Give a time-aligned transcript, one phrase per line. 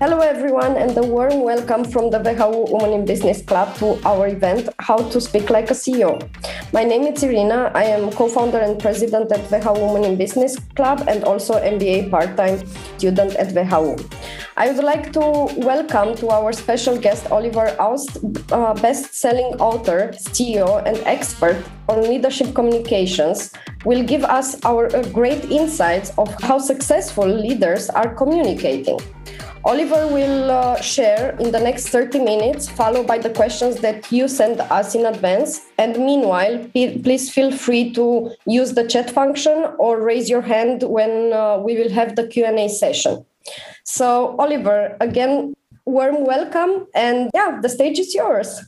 [0.00, 4.28] Hello, everyone, and a warm welcome from the WHU Women in Business Club to our
[4.28, 6.16] event, How to Speak Like a CEO.
[6.72, 7.70] My name is Irina.
[7.74, 12.10] I am co founder and president at WHU Women in Business Club and also MBA
[12.10, 12.64] part time
[12.96, 14.00] student at WHU.
[14.56, 15.20] I would like to
[15.60, 18.16] welcome to our special guest Oliver Aust,
[18.52, 23.52] uh, best-selling author, CEO, and expert on leadership communications,
[23.84, 28.98] will give us our uh, great insights of how successful leaders are communicating.
[29.64, 34.26] Oliver will uh, share in the next 30 minutes, followed by the questions that you
[34.26, 35.60] send us in advance.
[35.76, 41.34] And meanwhile, please feel free to use the chat function or raise your hand when
[41.34, 43.26] uh, we will have the Q&A session.
[43.84, 45.52] So, Oliver, again,
[45.84, 46.86] warm welcome.
[46.94, 48.62] And yeah, the stage is yours.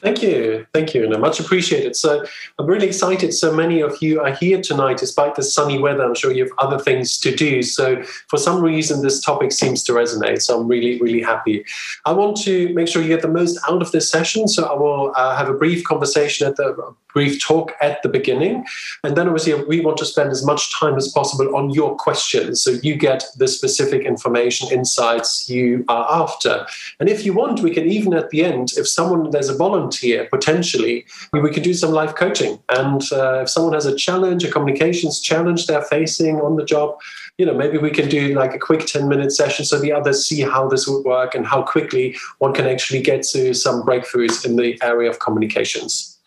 [0.00, 0.66] Thank you.
[0.72, 1.96] Thank you, and I much appreciated.
[1.96, 2.24] So
[2.58, 3.32] I'm really excited.
[3.32, 6.04] So many of you are here tonight, despite the sunny weather.
[6.04, 7.62] I'm sure you have other things to do.
[7.62, 10.42] So for some reason, this topic seems to resonate.
[10.42, 11.64] So I'm really, really happy.
[12.04, 14.46] I want to make sure you get the most out of this session.
[14.46, 18.64] So I will uh, have a brief conversation at the brief talk at the beginning.
[19.02, 22.62] And then obviously we want to spend as much time as possible on your questions.
[22.62, 26.66] So you get the specific information, insights you are after.
[27.00, 30.26] And if you want, we can even at the end, if someone, there's a volunteer
[30.30, 32.58] potentially, we could do some live coaching.
[32.68, 36.96] And uh, if someone has a challenge, a communications challenge they're facing on the job,
[37.38, 40.26] you know, maybe we can do like a quick 10 minute session so the others
[40.26, 44.44] see how this would work and how quickly one can actually get to some breakthroughs
[44.44, 46.17] in the area of communications.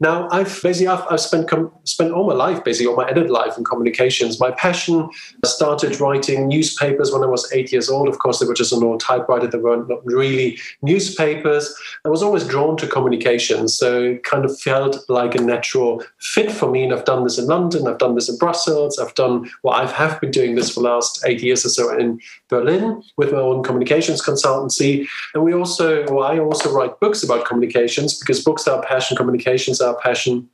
[0.00, 3.30] Now, I've basically I've, I've spent com- spent all my life, basically all my adult
[3.30, 4.38] life in communications.
[4.38, 5.08] My passion
[5.44, 8.08] started writing newspapers when I was eight years old.
[8.08, 9.46] Of course, they were just an old typewriter.
[9.46, 11.74] They weren't really newspapers.
[12.04, 16.50] I was always drawn to communications, so it kind of felt like a natural fit
[16.50, 16.84] for me.
[16.84, 17.86] And I've done this in London.
[17.86, 18.98] I've done this in Brussels.
[18.98, 19.74] I've done well.
[19.74, 23.32] I have been doing this for the last eight years or so in Berlin with
[23.32, 25.06] my own communications consultancy.
[25.34, 29.16] And we also, well, I also write books about communications because books are passion,
[29.56, 30.48] communications our passion.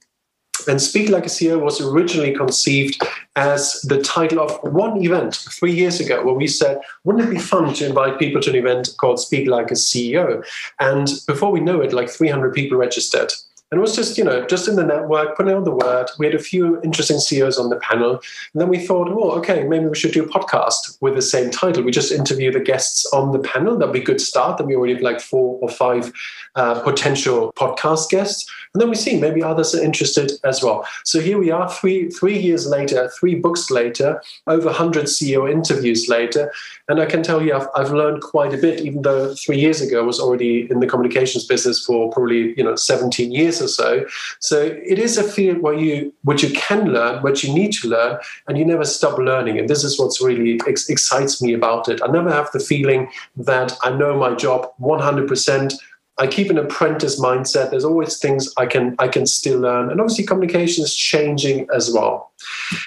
[0.69, 3.03] And Speak Like a CEO was originally conceived
[3.35, 7.41] as the title of one event three years ago, where we said, wouldn't it be
[7.41, 10.45] fun to invite people to an event called Speak Like a CEO?
[10.79, 13.33] And before we know it, like 300 people registered.
[13.73, 16.11] And it was just, you know, just in the network, putting out the word.
[16.19, 18.21] We had a few interesting CEOs on the panel.
[18.53, 21.51] And then we thought, well, okay, maybe we should do a podcast with the same
[21.51, 21.83] title.
[21.83, 23.79] We just interview the guests on the panel.
[23.79, 24.59] That'd be a good start.
[24.59, 26.13] Then we already have like four or five
[26.55, 28.51] uh, potential podcast guests.
[28.75, 30.87] And then we see maybe others are interested as well.
[31.05, 36.09] So here we are, three three years later, three books later, over 100 CEO interviews
[36.09, 36.51] later,
[36.89, 38.81] and I can tell you I've, I've learned quite a bit.
[38.81, 42.65] Even though three years ago I was already in the communications business for probably you
[42.65, 44.07] know 17 years or so.
[44.41, 47.89] So it is a field where you what you can learn, which you need to
[47.89, 48.19] learn,
[48.49, 49.59] and you never stop learning.
[49.59, 52.01] And this is what's really ex- excites me about it.
[52.03, 55.75] I never have the feeling that I know my job 100 percent
[56.23, 57.71] I keep an apprentice mindset.
[57.71, 61.93] There's always things I can I can still learn, and obviously communication is changing as
[61.93, 62.33] well.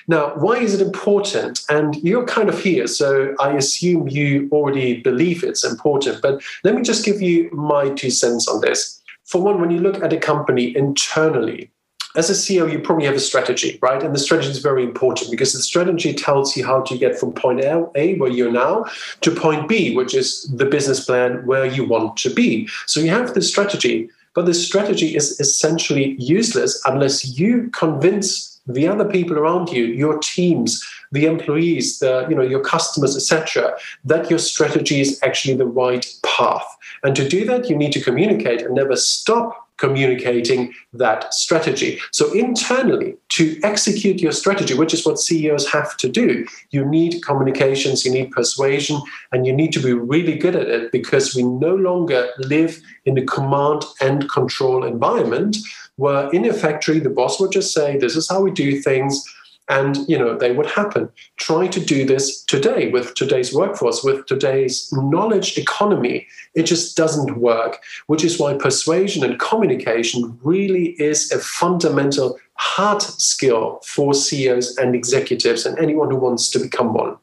[0.07, 1.59] Now, why is it important?
[1.68, 6.22] And you're kind of here, so I assume you already believe it's important.
[6.22, 9.01] But let me just give you my two cents on this.
[9.25, 11.72] For one, when you look at a company internally,
[12.16, 14.02] as a CEO, you probably have a strategy, right?
[14.02, 17.34] And the strategy is very important because the strategy tells you how to get from
[17.34, 18.86] point A, where you're now,
[19.22, 22.68] to point B, which is the business plan where you want to be.
[22.86, 28.88] So you have the strategy, but the strategy is essentially useless unless you convince the
[28.88, 34.30] other people around you, your teams, the employees, the you know your customers, etc., that
[34.30, 36.66] your strategy is actually the right path.
[37.04, 42.00] And to do that, you need to communicate and never stop communicating that strategy.
[42.12, 47.24] So, internally, to execute your strategy, which is what CEOs have to do, you need
[47.24, 51.44] communications, you need persuasion, and you need to be really good at it because we
[51.44, 55.58] no longer live in a command and control environment
[55.97, 59.24] where in a factory the boss would just say, This is how we do things
[59.70, 61.09] and you know they would happen.
[61.38, 66.28] Try to do this today with today's workforce with today's knowledge economy.
[66.54, 73.02] It just doesn't work which is why persuasion and communication really is a fundamental hard
[73.02, 77.16] skill for CEOs and executives and anyone who wants to become one.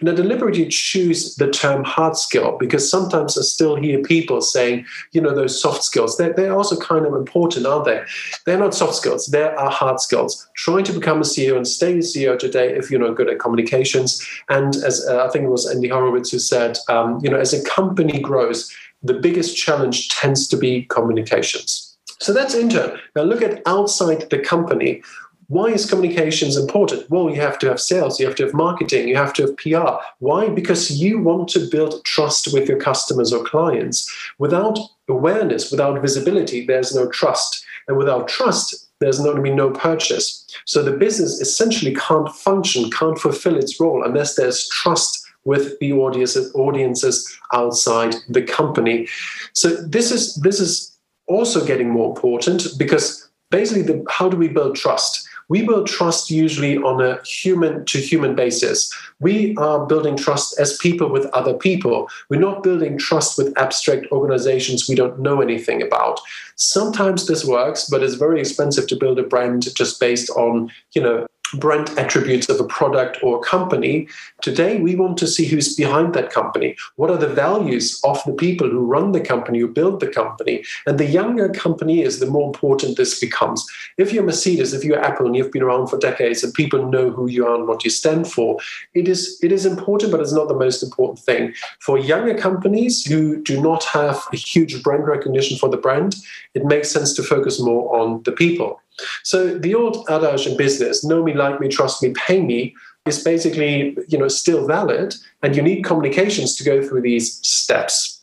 [0.00, 4.86] And I deliberately choose the term hard skill because sometimes I still hear people saying,
[5.12, 8.02] you know, those soft skills, they're, they're also kind of important, aren't they?
[8.44, 10.48] They're not soft skills, they are hard skills.
[10.54, 13.40] Trying to become a CEO and stay a CEO today if you're not good at
[13.40, 14.24] communications.
[14.48, 17.52] And as uh, I think it was Andy Horowitz who said, um, you know, as
[17.52, 18.72] a company grows,
[19.02, 21.85] the biggest challenge tends to be communications.
[22.18, 22.98] So that's intern.
[23.14, 25.02] Now look at outside the company.
[25.48, 27.08] why is communications important?
[27.08, 29.56] Well, you have to have sales, you have to have marketing, you have to have
[29.56, 30.02] PR.
[30.18, 30.48] Why?
[30.48, 34.12] Because you want to build trust with your customers or clients.
[34.38, 34.78] Without
[35.08, 37.64] awareness, without visibility, there's no trust.
[37.86, 40.44] And without trust, there's not going to be no purchase.
[40.64, 45.92] So the business essentially can't function, can't fulfill its role unless there's trust with the
[45.92, 49.06] audiences, audiences outside the company.
[49.52, 50.95] So this is this is
[51.26, 55.26] also getting more important because basically the, how do we build trust?
[55.48, 58.92] we build trust usually on a human to human basis.
[59.20, 62.08] We are building trust as people with other people.
[62.28, 66.20] We're not building trust with abstract organizations we don't know anything about.
[66.56, 71.02] Sometimes this works, but it's very expensive to build a brand just based on, you
[71.02, 74.08] know, brand attributes of a product or a company.
[74.42, 76.76] Today, we want to see who's behind that company.
[76.96, 80.64] What are the values of the people who run the company, who build the company?
[80.86, 83.64] And the younger company is, the more important this becomes.
[83.96, 87.10] If you're Mercedes, if you're Apple, and you've been around for decades, and people know
[87.10, 88.58] who you are and what you stand for,
[88.94, 91.54] it is it is important, but it's not the most important thing.
[91.80, 96.16] For younger companies who do not have a huge brand recognition for the brand,
[96.54, 98.80] it makes sense to focus more on the people.
[99.22, 102.74] So the old adage in business, know me, like me, trust me, pay me,
[103.06, 108.16] is basically you know still valid, and you need communications to go through these steps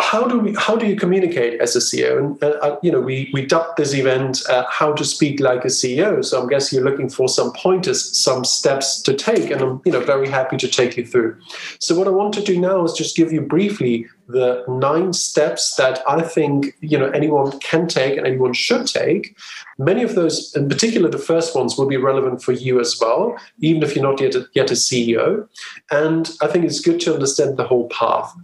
[0.00, 2.18] how do we how do you communicate as a CEO?
[2.18, 5.64] And uh, uh, you know, we we dubbed this event uh, "How to Speak Like
[5.64, 9.60] a CEO." So I'm guessing you're looking for some pointers, some steps to take, and
[9.60, 11.36] I'm you know very happy to take you through.
[11.78, 15.76] So what I want to do now is just give you briefly the nine steps
[15.76, 19.36] that I think you know anyone can take and anyone should take.
[19.78, 23.36] Many of those, in particular, the first ones will be relevant for you as well,
[23.58, 25.46] even if you're not yet a, yet a CEO.
[25.90, 28.34] And I think it's good to understand the whole path.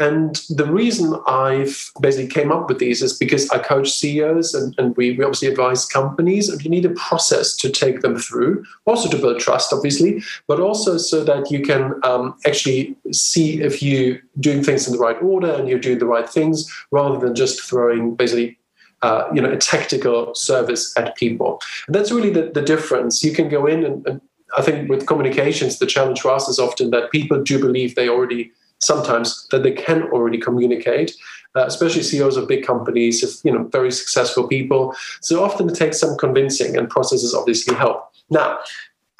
[0.00, 4.74] And the reason I've basically came up with these is because I coach CEOs and,
[4.76, 8.64] and we, we obviously advise companies, and you need a process to take them through,
[8.84, 13.82] also to build trust, obviously, but also so that you can um, actually see if
[13.82, 17.34] you're doing things in the right order and you're doing the right things rather than
[17.34, 18.58] just throwing basically
[19.02, 23.32] uh, you know a tactical service at people and that's really the, the difference you
[23.32, 24.20] can go in and, and
[24.56, 28.08] i think with communications the challenge for us is often that people do believe they
[28.08, 31.14] already sometimes that they can already communicate
[31.54, 34.94] uh, especially CEOs of big companies, if you know very successful people.
[35.20, 38.10] So often it takes some convincing, and processes obviously help.
[38.30, 38.58] Now,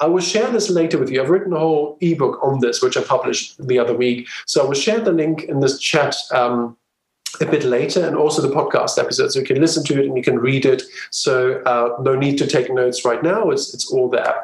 [0.01, 1.23] I will share this later with you.
[1.23, 4.29] I've written a whole ebook on this, which I published the other week.
[4.47, 6.77] So I will share the link in this chat um,
[7.41, 9.33] a bit later and also the podcast episode.
[9.33, 10.83] So you can listen to it and you can read it.
[11.11, 14.35] So uh, no need to take notes right now, it's, it's all there.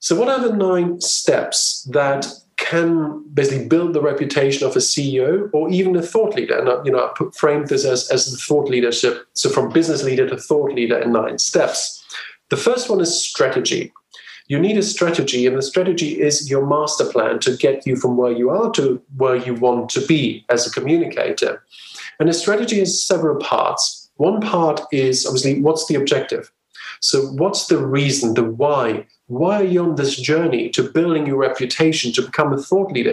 [0.00, 5.50] So, what are the nine steps that can basically build the reputation of a CEO
[5.52, 6.58] or even a thought leader.
[6.58, 9.26] And uh, you know, I framed this as, as the thought leadership.
[9.34, 12.04] So from business leader to thought leader in nine steps.
[12.50, 13.92] The first one is strategy.
[14.48, 18.16] You need a strategy, and the strategy is your master plan to get you from
[18.16, 21.64] where you are to where you want to be as a communicator.
[22.22, 24.08] And a strategy has several parts.
[24.14, 26.52] One part is obviously what's the objective?
[27.00, 29.08] So, what's the reason, the why?
[29.26, 33.12] Why are you on this journey to building your reputation to become a thought leader?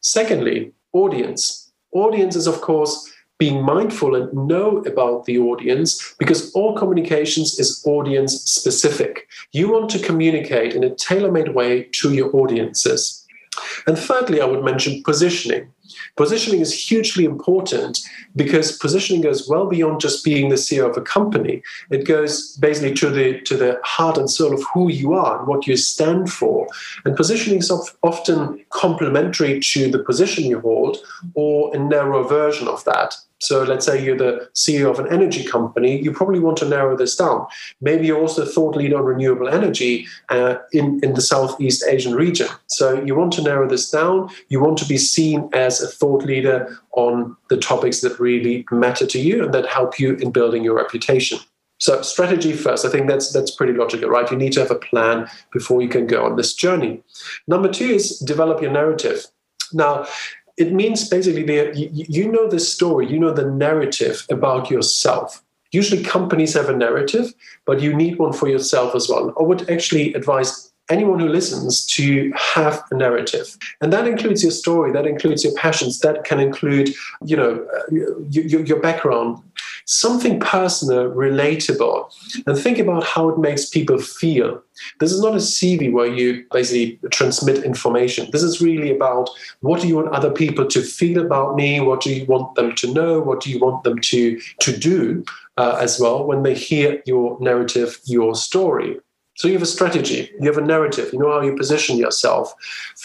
[0.00, 1.70] Secondly, audience.
[1.92, 3.08] Audience is, of course,
[3.38, 9.28] being mindful and know about the audience because all communications is audience specific.
[9.52, 13.24] You want to communicate in a tailor made way to your audiences.
[13.86, 15.70] And thirdly, I would mention positioning.
[16.16, 18.00] Positioning is hugely important
[18.36, 21.62] because positioning goes well beyond just being the CEO of a company.
[21.90, 25.46] It goes basically to the to the heart and soul of who you are and
[25.46, 26.68] what you stand for.
[27.04, 27.70] And positioning is
[28.02, 30.98] often complementary to the position you hold
[31.34, 33.16] or a narrow version of that.
[33.40, 36.96] So let's say you're the CEO of an energy company, you probably want to narrow
[36.96, 37.46] this down.
[37.80, 42.14] Maybe you're also a thought leader on renewable energy uh, in, in the Southeast Asian
[42.14, 42.48] region.
[42.66, 44.30] So you want to narrow this down.
[44.48, 49.06] You want to be seen as a thought leader on the topics that really matter
[49.06, 51.38] to you and that help you in building your reputation.
[51.78, 54.28] So strategy first, I think that's that's pretty logical, right?
[54.28, 57.02] You need to have a plan before you can go on this journey.
[57.46, 59.26] Number two is develop your narrative.
[59.72, 60.06] Now,
[60.58, 61.44] it means basically
[61.92, 65.42] you know the story, you know the narrative about yourself.
[65.70, 67.32] Usually, companies have a narrative,
[67.66, 69.34] but you need one for yourself as well.
[69.38, 73.56] I would actually advise anyone who listens to have a narrative.
[73.80, 78.18] And that includes your story that includes your passions that can include you know uh,
[78.30, 79.42] your, your background.
[79.86, 82.12] Something personal relatable.
[82.46, 84.62] And think about how it makes people feel.
[85.00, 88.28] This is not a cv where you basically transmit information.
[88.30, 89.30] This is really about
[89.60, 91.80] what do you want other people to feel about me?
[91.80, 93.20] What do you want them to know?
[93.20, 95.24] What do you want them to to do
[95.56, 98.98] uh, as well when they hear your narrative your story
[99.38, 102.52] So you have a strategy, you have a narrative, you know how you position yourself.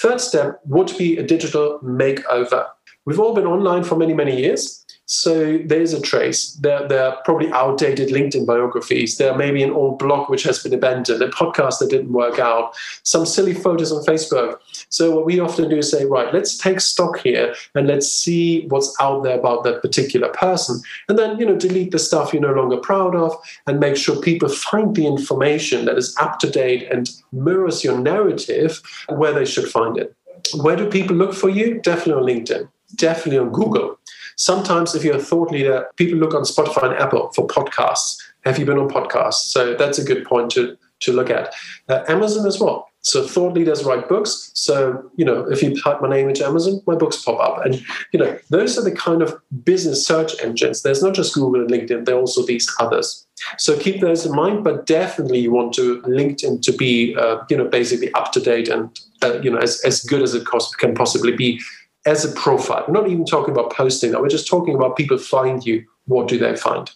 [0.02, 2.66] Third step would be a digital makeover.
[3.06, 4.83] We've all been online for many, many years.
[5.06, 6.54] So there's a trace.
[6.54, 9.18] There, there are probably outdated LinkedIn biographies.
[9.18, 12.40] There may be an old blog which has been abandoned, a podcast that didn't work
[12.40, 14.60] out, some silly photos on Facebook.
[14.90, 18.66] So what we often do is say, right, let's take stock here and let's see
[18.68, 20.82] what's out there about that particular person.
[21.10, 23.36] And then, you know, delete the stuff you're no longer proud of
[23.68, 28.00] and make sure people find the information that is up to date and mirrors your
[28.00, 30.16] narrative where they should find it.
[30.56, 31.82] Where do people look for you?
[31.82, 33.98] Definitely on LinkedIn, definitely on Google
[34.44, 38.18] Sometimes, if you're a thought leader, people look on Spotify and Apple for podcasts.
[38.44, 39.46] Have you been on podcasts?
[39.54, 41.54] So that's a good point to, to look at.
[41.88, 42.90] Uh, Amazon as well.
[43.00, 44.52] So thought leaders write books.
[44.54, 47.66] So, you know, if you type my name into Amazon, my books pop up.
[47.66, 47.82] And,
[48.12, 49.34] you know, those are the kind of
[49.64, 50.82] business search engines.
[50.82, 53.26] There's not just Google and LinkedIn, there are also these others.
[53.58, 57.56] So keep those in mind, but definitely you want to LinkedIn to be, uh, you
[57.56, 58.90] know, basically up to date and,
[59.22, 60.46] uh, you know, as, as good as it
[60.80, 61.62] can possibly be
[62.06, 62.86] as a profile.
[62.88, 64.22] We're not even talking about posting now.
[64.22, 65.86] We're just talking about people find you.
[66.06, 66.92] What do they find?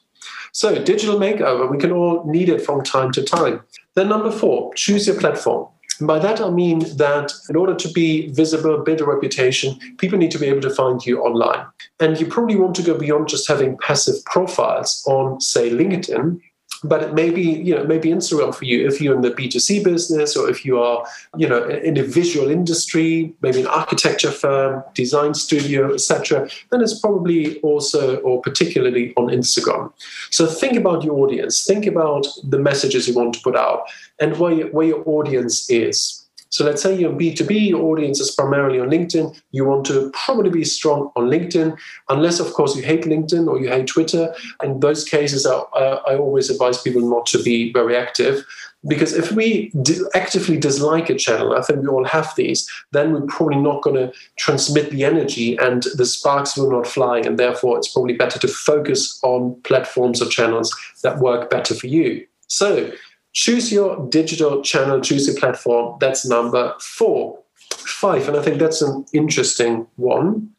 [0.52, 3.62] So, digital makeover, we can all need it from time to time.
[3.96, 5.68] Then, number four, choose your platform.
[6.00, 10.18] And by that, I mean that in order to be visible, build a reputation, people
[10.18, 11.66] need to be able to find you online.
[12.00, 16.40] And you probably want to go beyond just having passive profiles on, say, LinkedIn
[16.84, 18.88] but it may be you know maybe instagram for you.
[18.88, 21.06] If you're in the b2c business or if you are
[21.36, 27.00] you know in a visual industry maybe an architecture firm design studio etc then it's
[27.00, 29.92] probably also or particularly on instagram.
[30.30, 31.64] So think about your audience.
[31.64, 33.84] Think about the messages you want to put out
[34.20, 38.80] and where, where your audience is so let's say you're B2B, your audience is primarily
[38.80, 39.40] on LinkedIn.
[39.52, 41.78] You want to probably be strong on LinkedIn,
[42.10, 44.34] unless, of course, you hate LinkedIn or you hate Twitter.
[44.64, 48.46] In those cases, I, I always advise people not to be very active.
[48.88, 49.72] Because if we
[50.14, 53.96] actively dislike a channel, I think we all have these, then we're probably not going
[53.96, 57.20] to transmit the energy and the sparks will not fly.
[57.20, 60.74] And therefore, it's probably better to focus on platforms or channels
[61.04, 62.26] that work better for you.
[62.48, 62.92] So,
[63.38, 65.96] choose your digital channel, choose your platform.
[66.00, 67.40] That's number four.
[67.70, 70.50] Five, and I think that's an interesting one.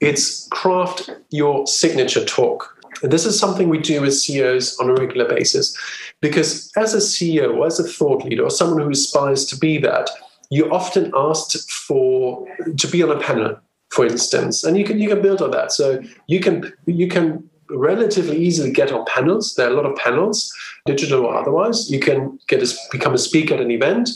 [0.00, 2.74] It's craft your signature talk.
[3.02, 5.76] And this is something we do with CEOs on a regular basis
[6.20, 10.08] because as a CEO, as a thought leader, or someone who aspires to be that,
[10.50, 12.46] you're often asked for
[12.76, 13.58] to be on a panel,
[13.90, 15.72] for instance, and you can you can build on that.
[15.72, 19.54] So you can you can relatively easily get on panels.
[19.54, 20.52] There are a lot of panels,
[20.86, 21.90] digital or otherwise.
[21.90, 24.10] You can get a, become a speaker at an event,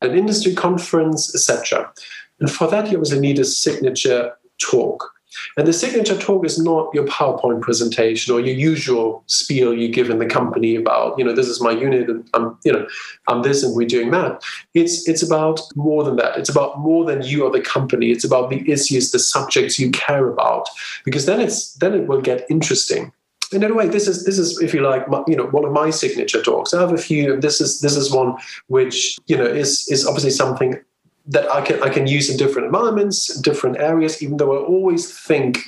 [0.00, 1.92] an industry conference, etc.
[2.40, 5.13] And for that, you obviously need a signature talk.
[5.56, 10.10] And the signature talk is not your PowerPoint presentation or your usual spiel you give
[10.10, 12.86] in the company about, you know, this is my unit and I'm, you know,
[13.28, 14.42] I'm this and we're doing that.
[14.74, 16.36] It's it's about more than that.
[16.38, 18.10] It's about more than you or the company.
[18.10, 20.68] It's about the issues, the subjects you care about,
[21.04, 23.12] because then it's then it will get interesting.
[23.52, 25.64] And in a way, this is this is, if you like, my, you know, one
[25.64, 26.74] of my signature talks.
[26.74, 27.40] I have a few.
[27.40, 28.36] This is this is one
[28.66, 30.80] which you know is is obviously something
[31.26, 35.10] that I can I can use in different environments, different areas, even though I always
[35.10, 35.58] think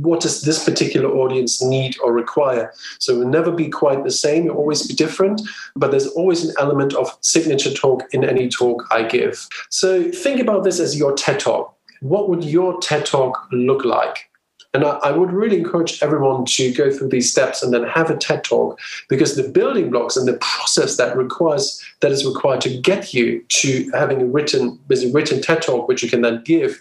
[0.00, 2.72] what does this particular audience need or require?
[2.98, 5.40] So it will never be quite the same, it will always be different,
[5.76, 9.48] but there's always an element of signature talk in any talk I give.
[9.70, 11.74] So think about this as your TED talk.
[12.00, 14.27] What would your TED talk look like?
[14.74, 18.10] And I, I, would really encourage everyone to go through these steps and then have
[18.10, 22.60] a TED talk because the building blocks and the process that requires that is required
[22.60, 26.42] to get you to having a written, a written TED talk, which you can then
[26.44, 26.78] give,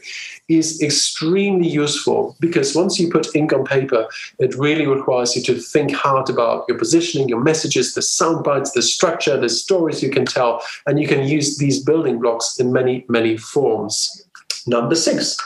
[0.49, 2.35] is extremely useful.
[2.41, 6.65] Because once you put ink on paper, it really requires you to think hard about
[6.67, 10.99] your positioning, your messages, the sound bites, the structure, the stories you can tell, and
[10.99, 14.25] you can use these building blocks in many, many forms.
[14.67, 15.37] Number six,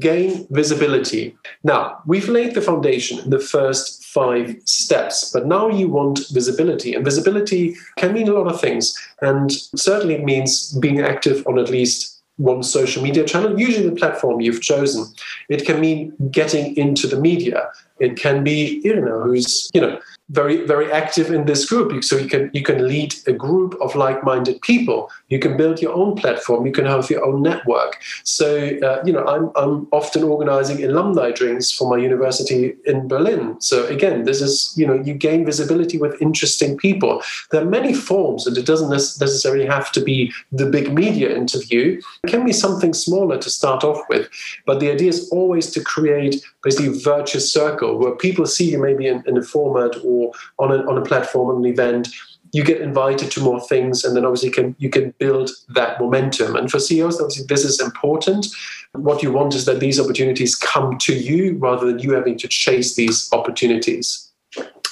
[0.00, 1.36] gain visibility.
[1.64, 6.94] Now, we've laid the foundation in the first five steps, but now you want visibility.
[6.94, 8.94] And visibility can mean a lot of things.
[9.22, 13.96] And certainly it means being active on at least one social media channel, usually the
[13.96, 15.06] platform you've chosen.
[15.48, 17.68] It can mean getting into the media.
[17.98, 19.98] It can be, you know, who's, you know,
[20.30, 22.02] very very active in this group.
[22.02, 25.10] So you can you can lead a group of like-minded people.
[25.28, 26.66] You can build your own platform.
[26.66, 28.00] You can have your own network.
[28.24, 33.60] So uh, you know I'm, I'm often organizing alumni drinks for my university in berlin.
[33.60, 37.22] So again this is you know you gain visibility with interesting people.
[37.50, 42.00] There are many forms and it doesn't necessarily have to be the big media interview.
[42.24, 44.28] It can be something smaller to start off with
[44.66, 48.78] but the idea is always to create basically a virtuous circle where people see you
[48.78, 50.15] maybe in, in a format or
[50.58, 52.08] on a, on a platform, on an event,
[52.52, 56.56] you get invited to more things, and then obviously can you can build that momentum.
[56.56, 58.46] And for CEOs, obviously this is important.
[58.92, 62.48] What you want is that these opportunities come to you rather than you having to
[62.48, 64.26] chase these opportunities.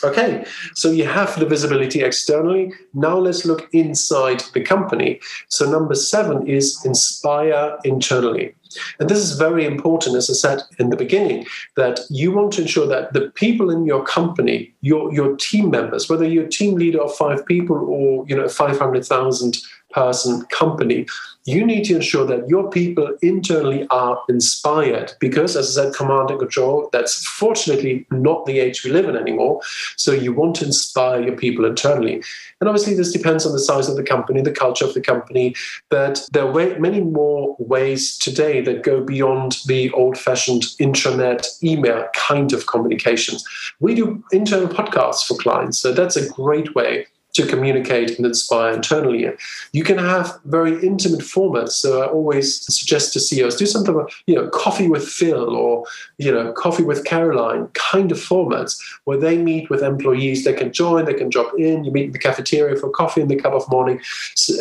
[0.02, 2.72] Okay, so you have the visibility externally.
[2.92, 5.20] Now let's look inside the company.
[5.48, 8.54] So, number seven is inspire internally.
[8.98, 12.62] And this is very important, as I said in the beginning, that you want to
[12.62, 16.74] ensure that the people in your company, your, your team members, whether you're a team
[16.74, 19.58] leader of five people or you know a 500,000
[19.90, 21.06] person company,
[21.46, 26.30] you need to ensure that your people internally are inspired because, as I said, command
[26.30, 29.60] and control, that's fortunately not the age we live in anymore.
[29.96, 32.22] So you want to inspire your people internally.
[32.60, 35.54] And obviously, this depends on the size of the company, the culture of the company,
[35.90, 42.06] but there are many more ways today that go beyond the old fashioned intranet email
[42.14, 43.44] kind of communications.
[43.80, 48.72] We do internal podcasts for clients, so that's a great way to communicate and inspire
[48.72, 49.28] internally.
[49.72, 51.72] You can have very intimate formats.
[51.72, 55.84] So I always suggest to CEOs do something you know, coffee with Phil or,
[56.18, 60.44] you know, coffee with Caroline kind of formats where they meet with employees.
[60.44, 61.84] They can join, they can drop in.
[61.84, 64.00] You meet in the cafeteria for coffee in the cup of morning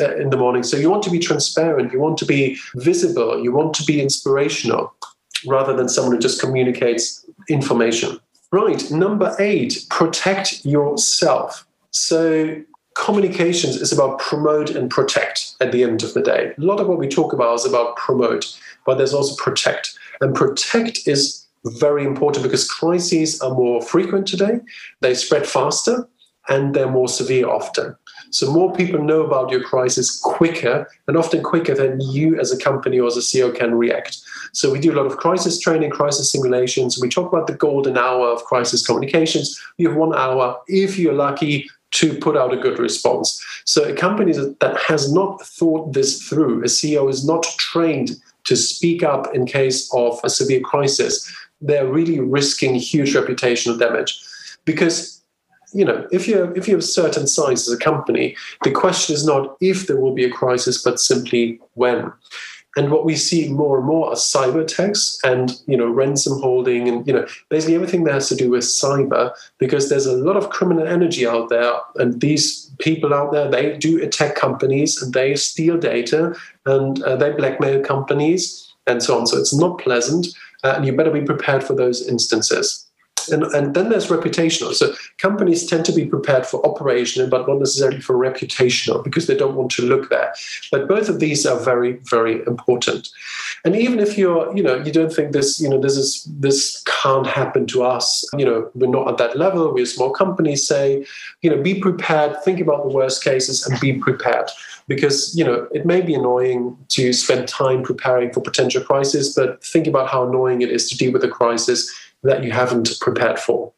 [0.01, 0.63] uh, in the morning.
[0.63, 1.93] So you want to be transparent.
[1.93, 3.43] You want to be visible.
[3.43, 4.93] You want to be inspirational
[5.45, 8.19] rather than someone who just communicates information.
[8.51, 8.89] Right.
[8.91, 11.65] Number eight, protect yourself.
[11.93, 12.59] So
[12.95, 16.53] communications is about promote and protect at the end of the day.
[16.57, 19.97] A lot of what we talk about is about promote, but there's also protect.
[20.19, 24.59] And protect is very important because crises are more frequent today,
[25.01, 26.07] they spread faster,
[26.49, 27.95] and they're more severe often.
[28.31, 32.57] So more people know about your crisis quicker and often quicker than you as a
[32.57, 34.17] company or as a CEO can react.
[34.51, 36.99] So we do a lot of crisis training, crisis simulations.
[36.99, 39.59] We talk about the golden hour of crisis communications.
[39.77, 40.59] You have one hour.
[40.67, 43.43] If you're lucky, to put out a good response.
[43.65, 48.11] So a company that has not thought this through, a CEO is not trained
[48.45, 51.31] to speak up in case of a severe crisis,
[51.61, 54.21] they're really risking huge reputational damage.
[54.65, 55.21] Because
[55.73, 59.25] you know, if you're if you're a certain size as a company, the question is
[59.25, 62.11] not if there will be a crisis, but simply when.
[62.75, 66.87] And what we see more and more are cyber attacks and you know ransom holding
[66.87, 70.37] and you know basically everything that has to do with cyber because there's a lot
[70.37, 75.13] of criminal energy out there and these people out there they do attack companies and
[75.13, 79.27] they steal data and uh, they blackmail companies and so on.
[79.27, 80.27] So it's not pleasant,
[80.63, 82.82] uh, and you better be prepared for those instances.
[83.31, 84.73] And, and then there's reputational.
[84.73, 89.35] So companies tend to be prepared for operational, but not necessarily for reputational because they
[89.35, 90.33] don't want to look there.
[90.71, 93.09] But both of these are very, very important.
[93.65, 96.83] And even if you're, you know, you don't think this, you know, this is this
[96.83, 100.55] can't happen to us, you know, we're not at that level, we're a small company,
[100.55, 101.05] say,
[101.41, 104.49] you know, be prepared, think about the worst cases and be prepared.
[104.89, 109.63] Because, you know, it may be annoying to spend time preparing for potential crisis, but
[109.63, 111.89] think about how annoying it is to deal with a crisis
[112.23, 113.71] that you haven't prepared for.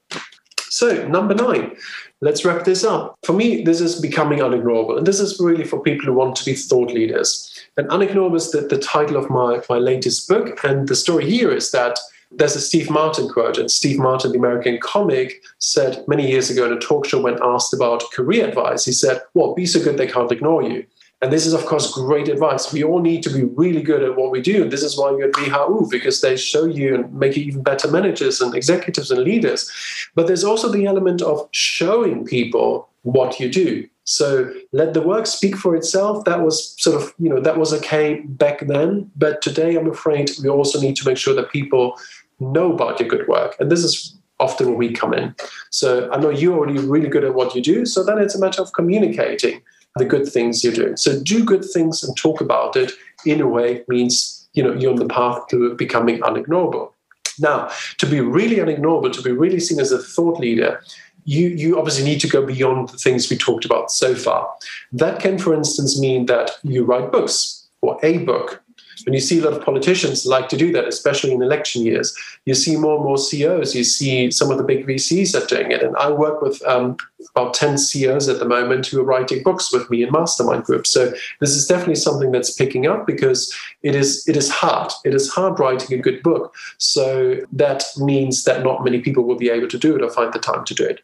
[0.69, 1.75] So, number nine,
[2.21, 3.17] let's wrap this up.
[3.23, 4.97] For me, this is becoming unignorable.
[4.97, 7.51] And this is really for people who want to be thought leaders.
[7.77, 10.63] And unignorable is the, the title of my, my latest book.
[10.63, 11.97] And the story here is that
[12.31, 16.65] there's a Steve Martin quote, and Steve Martin, the American comic, said many years ago
[16.65, 19.97] in a talk show when asked about career advice, he said, Well, be so good
[19.97, 20.85] they can't ignore you.
[21.25, 22.71] And this is, of course, great advice.
[22.71, 24.69] We all need to be really good at what we do.
[24.69, 27.89] This is why you're at WHU, because they show you and make you even better
[27.89, 29.67] managers and executives and leaders.
[30.13, 33.89] But there's also the element of showing people what you do.
[34.03, 36.25] So let the work speak for itself.
[36.25, 39.09] That was sort of, you know, that was okay back then.
[39.15, 41.97] But today, I'm afraid we also need to make sure that people
[42.39, 43.55] know about your good work.
[43.59, 45.33] And this is often where we come in.
[45.71, 47.83] So I know you're already really good at what you do.
[47.87, 49.63] So then it's a matter of communicating
[49.97, 50.97] the good things you're doing.
[50.97, 52.91] So do good things and talk about it
[53.25, 56.91] in a way means you know you're on the path to becoming unignorable.
[57.39, 60.81] Now, to be really unignorable, to be really seen as a thought leader,
[61.25, 64.49] you, you obviously need to go beyond the things we talked about so far.
[64.93, 68.63] That can, for instance, mean that you write books or a book
[69.05, 72.15] and you see a lot of politicians like to do that, especially in election years.
[72.45, 73.75] You see more and more CEOs.
[73.75, 75.83] You see some of the big VCs are doing it.
[75.83, 76.97] And I work with um,
[77.35, 80.89] about 10 CEOs at the moment who are writing books with me in mastermind groups.
[80.89, 84.91] So this is definitely something that's picking up because it is it is hard.
[85.03, 86.55] It is hard writing a good book.
[86.77, 90.33] So that means that not many people will be able to do it or find
[90.33, 91.01] the time to do it.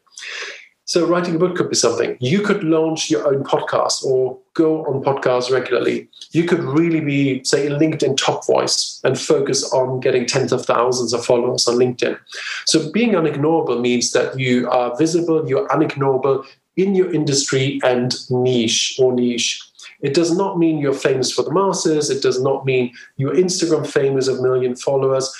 [0.85, 2.17] So writing a book could be something.
[2.19, 6.09] You could launch your own podcast or go on podcasts regularly.
[6.31, 10.65] You could really be, say, a LinkedIn top voice and focus on getting tens of
[10.65, 12.19] thousands of followers on LinkedIn.
[12.65, 16.45] So being unignorable means that you are visible, you're unignorable,
[16.77, 19.61] in your industry and niche or niche.
[20.01, 22.09] It does not mean you're famous for the masses.
[22.09, 25.31] It does not mean you're Instagram famous of million followers.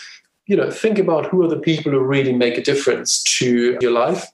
[0.46, 3.92] You know, think about who are the people who really make a difference to your
[3.92, 4.28] life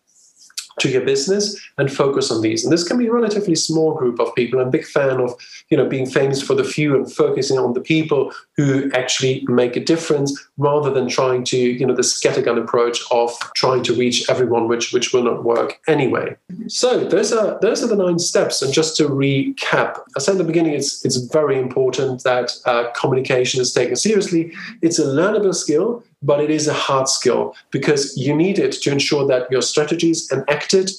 [0.79, 2.63] to your business and focus on these.
[2.63, 4.59] And this can be a relatively small group of people.
[4.59, 5.33] I'm a big fan of,
[5.69, 9.75] you know, being famous for the few and focusing on the people who actually make
[9.75, 14.29] a difference rather than trying to, you know, the scattergun approach of trying to reach
[14.29, 16.35] everyone, which which will not work anyway.
[16.67, 18.61] So those are those are the nine steps.
[18.61, 22.91] And just to recap, I said at the beginning, it's it's very important that uh,
[22.91, 24.53] communication is taken seriously.
[24.81, 28.91] It's a learnable skill but it is a hard skill because you need it to
[28.91, 30.91] ensure that your strategies enacted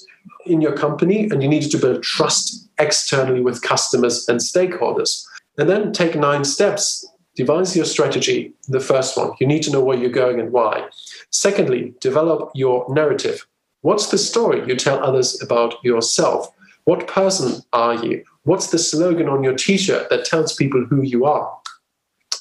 [0.45, 5.25] in your company and you need to build trust externally with customers and stakeholders.
[5.57, 7.05] And then take nine steps.
[7.35, 8.53] Devise your strategy.
[8.67, 10.87] The first one, you need to know where you're going and why.
[11.31, 13.45] Secondly, develop your narrative.
[13.81, 16.49] What's the story you tell others about yourself?
[16.85, 18.23] What person are you?
[18.43, 21.59] What's the slogan on your t shirt that tells people who you are?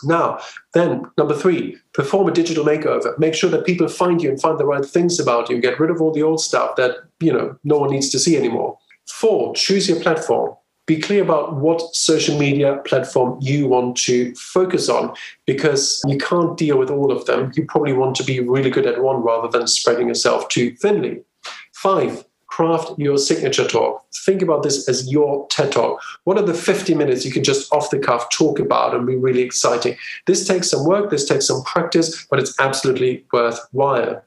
[0.04, 0.38] Now,
[0.74, 3.18] then, number three, perform a digital makeover.
[3.18, 5.60] Make sure that people find you and find the right things about you.
[5.60, 8.36] Get rid of all the old stuff that you know no one needs to see
[8.36, 8.78] anymore.
[9.08, 10.54] Four, choose your platform.
[10.86, 15.12] Be clear about what social media platform you want to focus on
[15.44, 17.50] because you can't deal with all of them.
[17.56, 21.24] You probably want to be really good at one rather than spreading yourself too thinly.
[21.72, 22.24] Five,
[22.58, 24.04] craft your signature talk.
[24.26, 26.02] Think about this as your TED talk.
[26.24, 29.14] What are the 50 minutes you can just off the cuff talk about and be
[29.14, 29.96] really exciting?
[30.26, 34.24] This takes some work, this takes some practice, but it's absolutely worthwhile.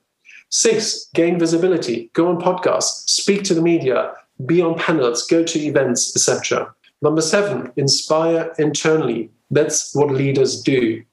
[0.48, 2.10] Six, gain visibility.
[2.14, 4.14] Go on podcasts, speak to the media,
[4.46, 6.74] be on panels, go to events, etc.
[7.02, 9.30] Number seven, inspire internally.
[9.50, 11.04] That's what leaders do.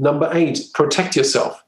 [0.00, 1.63] Number eight, protect yourself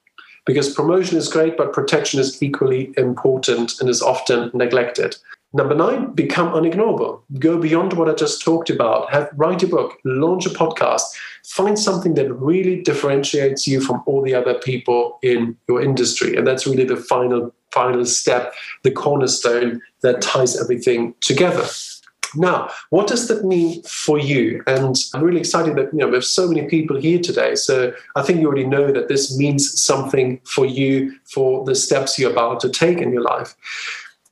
[0.47, 5.17] because promotion is great, but protection is equally important and is often neglected.
[5.53, 7.21] Number nine, become unignorable.
[7.39, 9.13] Go beyond what I just talked about.
[9.13, 11.03] Have write a book, launch a podcast,
[11.45, 16.37] find something that really differentiates you from all the other people in your industry.
[16.37, 18.55] And that's really the final final step,
[18.85, 21.67] the cornerstone that ties everything together.
[22.35, 24.63] Now, what does that mean for you?
[24.67, 27.55] And I'm really excited that you know we have so many people here today.
[27.55, 32.19] So I think you already know that this means something for you for the steps
[32.19, 33.55] you're about to take in your life.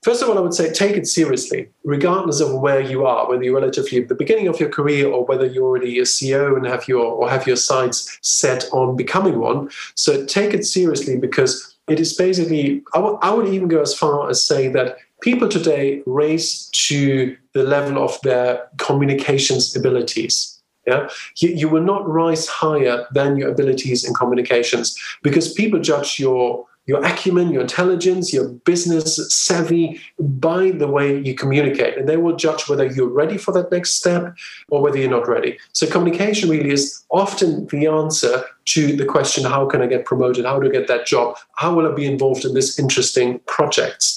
[0.05, 3.43] First of all, I would say take it seriously, regardless of where you are, whether
[3.43, 6.67] you're relatively at the beginning of your career or whether you're already a CEO and
[6.67, 9.71] have your or have your sights set on becoming one.
[9.95, 13.95] So take it seriously because it is basically, I, w- I would even go as
[13.95, 20.51] far as say that people today raise to the level of their communications abilities.
[20.87, 21.09] Yeah,
[21.39, 26.67] you, you will not rise higher than your abilities in communications because people judge your
[26.87, 31.97] your acumen, your intelligence, your business savvy by the way you communicate.
[31.97, 34.37] And they will judge whether you're ready for that next step
[34.69, 35.59] or whether you're not ready.
[35.73, 40.45] So, communication really is often the answer to the question how can I get promoted?
[40.45, 41.39] How do I get that job?
[41.55, 44.14] How will I be involved in this interesting projects?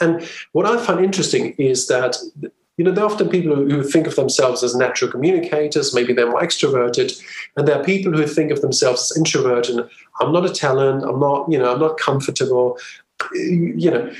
[0.00, 2.16] And what I find interesting is that
[2.76, 6.30] you know, there are often people who think of themselves as natural communicators, maybe they're
[6.30, 7.22] more extroverted,
[7.56, 9.78] and there are people who think of themselves as introverted.
[10.20, 12.78] I'm not a talent, I'm not, you know, I'm not comfortable,
[13.32, 14.12] you know.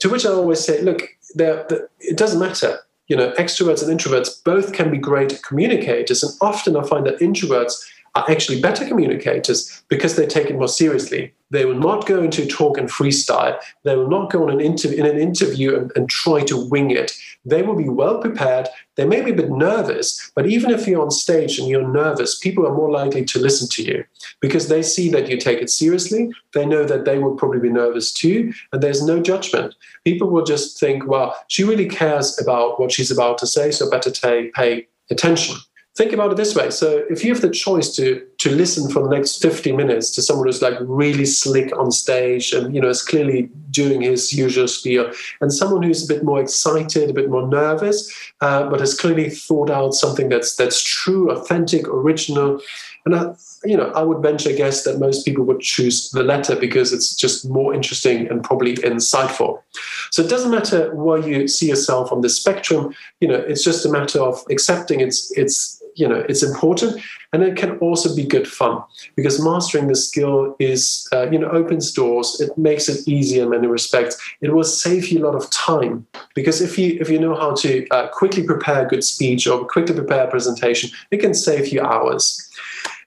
[0.00, 2.80] To which I always say, look, it doesn't matter.
[3.08, 7.20] You know, extroverts and introverts both can be great communicators, and often I find that
[7.20, 7.82] introverts
[8.16, 11.34] are actually better communicators because they take it more seriously.
[11.50, 13.60] They will not go into talk and freestyle.
[13.84, 16.90] They will not go on an interview in an interview and, and, try to wing
[16.90, 17.12] it.
[17.44, 18.68] They will be well prepared.
[18.96, 22.38] They may be a bit nervous, but even if you're on stage and you're nervous,
[22.38, 24.04] people are more likely to listen to you
[24.40, 26.32] because they see that you take it seriously.
[26.54, 29.74] They know that they will probably be nervous too, and there's no judgment.
[30.04, 33.90] People will just think, well, she really cares about what she's about to say, so
[33.90, 35.56] better pay, pay attention
[35.96, 36.70] think about it this way.
[36.70, 40.22] So if you have the choice to to listen for the next 50 minutes to
[40.22, 44.68] someone who's like really slick on stage and you know is clearly doing his usual
[44.68, 48.94] spiel and someone who's a bit more excited a bit more nervous uh, but has
[48.94, 52.60] clearly thought out something that's that's true authentic original
[53.04, 56.22] and I, you know i would venture a guess that most people would choose the
[56.22, 59.62] latter because it's just more interesting and probably insightful.
[60.10, 62.94] So it doesn't matter where you see yourself on the spectrum.
[63.20, 67.42] You know it's just a matter of accepting it's it's you know it's important and
[67.42, 68.82] it can also be good fun
[69.16, 73.50] because mastering the skill is uh, you know opens doors it makes it easier in
[73.50, 77.18] many respects it will save you a lot of time because if you if you
[77.18, 81.18] know how to uh, quickly prepare a good speech or quickly prepare a presentation it
[81.18, 82.42] can save you hours.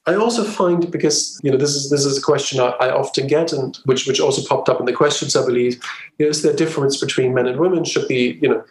[0.05, 3.27] I also find because you know this is this is a question I, I, often
[3.27, 5.73] get and which which also popped up in the questions I believe
[6.17, 8.63] you know, is there a difference between men and women should be you know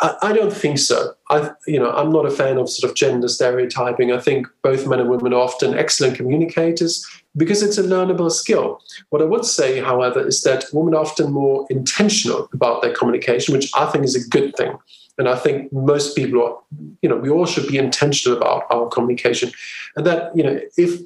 [0.00, 1.14] I, I, don't think so.
[1.30, 4.12] I, you know, I'm not a fan of sort of gender stereotyping.
[4.12, 8.80] I think both men and women are often excellent communicators because it's a learnable skill.
[9.10, 13.54] What I would say, however, is that women are often more intentional about their communication,
[13.54, 14.78] which I think is a good thing.
[15.18, 16.56] And I think most people are,
[17.02, 19.52] you know, we all should be intentional about our communication.
[19.96, 21.00] And that, you know, if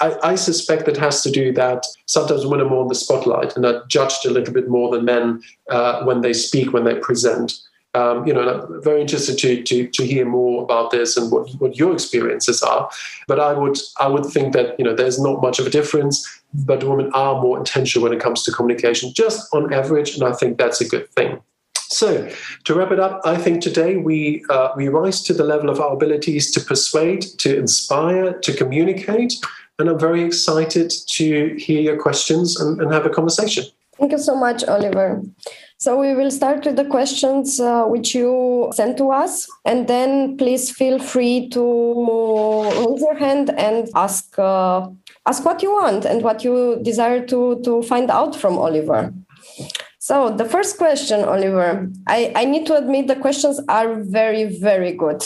[0.00, 3.56] I, I, suspect that has to do that sometimes women are more in the spotlight
[3.56, 6.94] and are judged a little bit more than men uh, when they speak, when they
[6.94, 7.54] present.
[7.96, 11.48] Um, you know, I'm very interested to, to, to hear more about this and what,
[11.60, 12.90] what your experiences are.
[13.26, 16.16] But I would I would think that you know there's not much of a difference,
[16.52, 20.32] but women are more intentional when it comes to communication, just on average, and I
[20.32, 21.40] think that's a good thing.
[21.88, 22.28] So,
[22.64, 25.80] to wrap it up, I think today we uh, we rise to the level of
[25.80, 29.34] our abilities to persuade, to inspire, to communicate,
[29.78, 33.64] and I'm very excited to hear your questions and, and have a conversation.
[33.98, 35.22] Thank you so much, Oliver.
[35.86, 40.36] So we will start with the questions uh, which you sent to us, and then
[40.36, 41.62] please feel free to
[42.64, 44.88] raise your hand and ask uh,
[45.26, 49.14] ask what you want and what you desire to to find out from Oliver.
[50.00, 54.90] So the first question, Oliver, I, I need to admit the questions are very, very
[54.90, 55.22] good.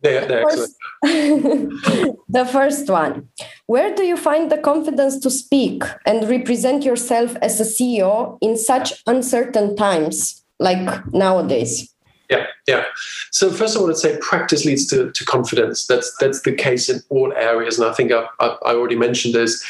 [0.00, 0.75] They're, they're first,
[2.28, 3.28] the first one
[3.66, 8.56] Where do you find the confidence to speak and represent yourself as a CEO in
[8.56, 11.92] such uncertain times like nowadays?
[12.30, 12.84] Yeah, yeah.
[13.30, 15.86] So first of all, I'd say practice leads to, to confidence.
[15.86, 19.34] That's that's the case in all areas, and I think I, I, I already mentioned
[19.34, 19.64] this.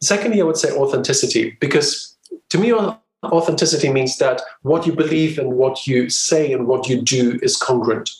[0.00, 2.16] Secondly, I would say authenticity, because
[2.50, 2.72] to me,
[3.24, 7.56] Authenticity means that what you believe and what you say and what you do is
[7.56, 8.10] congruent.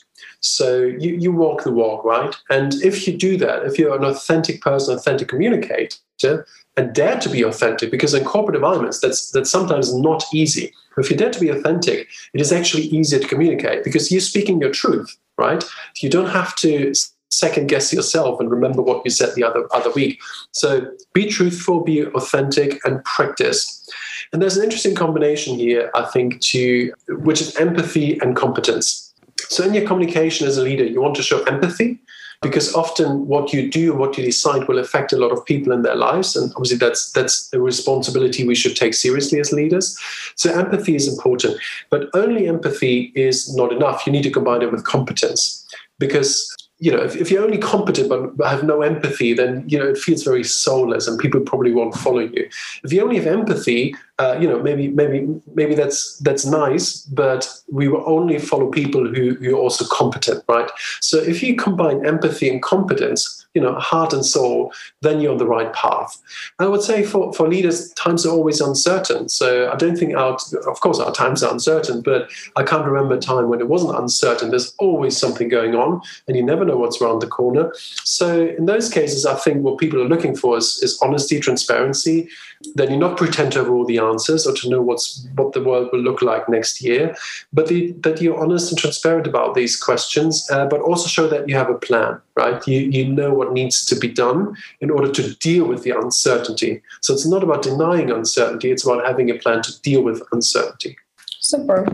[0.43, 2.35] So you, you walk the walk, right?
[2.49, 7.29] And if you do that, if you're an authentic person, authentic communicator, and dare to
[7.29, 10.73] be authentic, because in corporate environments, that's that's sometimes not easy.
[10.97, 14.59] If you dare to be authentic, it is actually easier to communicate because you're speaking
[14.59, 15.63] your truth, right?
[16.01, 16.93] You don't have to
[17.29, 20.21] second guess yourself and remember what you said the other other week.
[20.51, 23.89] So be truthful, be authentic, and practice.
[24.33, 29.12] And there's an interesting combination here, I think, to which is empathy and competence.
[29.39, 31.99] So in your communication as a leader, you want to show empathy
[32.43, 35.71] because often what you do and what you decide will affect a lot of people
[35.71, 39.97] in their lives and obviously that's that's a responsibility we should take seriously as leaders
[40.35, 41.57] so empathy is important
[41.89, 45.65] but only empathy is not enough you need to combine it with competence
[45.99, 49.87] because you know, if, if, you're only competent but have no empathy, then you know
[49.87, 52.49] it feels very soulless, and people probably won't follow you.
[52.83, 57.49] If you only have empathy, uh, you know, maybe maybe maybe that's that's nice, but
[57.71, 60.69] we will only follow people who who are also competent, right?
[61.01, 65.37] So if you combine empathy and competence, you know, heart and soul, then you're on
[65.37, 66.19] the right path.
[66.59, 69.29] I would say for, for leaders, times are always uncertain.
[69.29, 73.15] So I don't think our, of course, our times are uncertain, but I can't remember
[73.15, 74.49] a time when it wasn't uncertain.
[74.49, 77.71] There's always something going on, and you never know what's around the corner.
[78.03, 82.29] So in those cases, I think what people are looking for is, is honesty, transparency,
[82.75, 85.63] then you not pretend to have all the answers or to know what's what the
[85.63, 87.15] world will look like next year,
[87.51, 91.47] but the, that you're honest and transparent about these questions, uh, but also show that
[91.47, 92.67] you have a plan, right?
[92.67, 96.81] You you know what needs to be done in order to deal with the uncertainty.
[97.01, 100.97] So it's not about denying uncertainty; it's about having a plan to deal with uncertainty.
[101.39, 101.85] Super.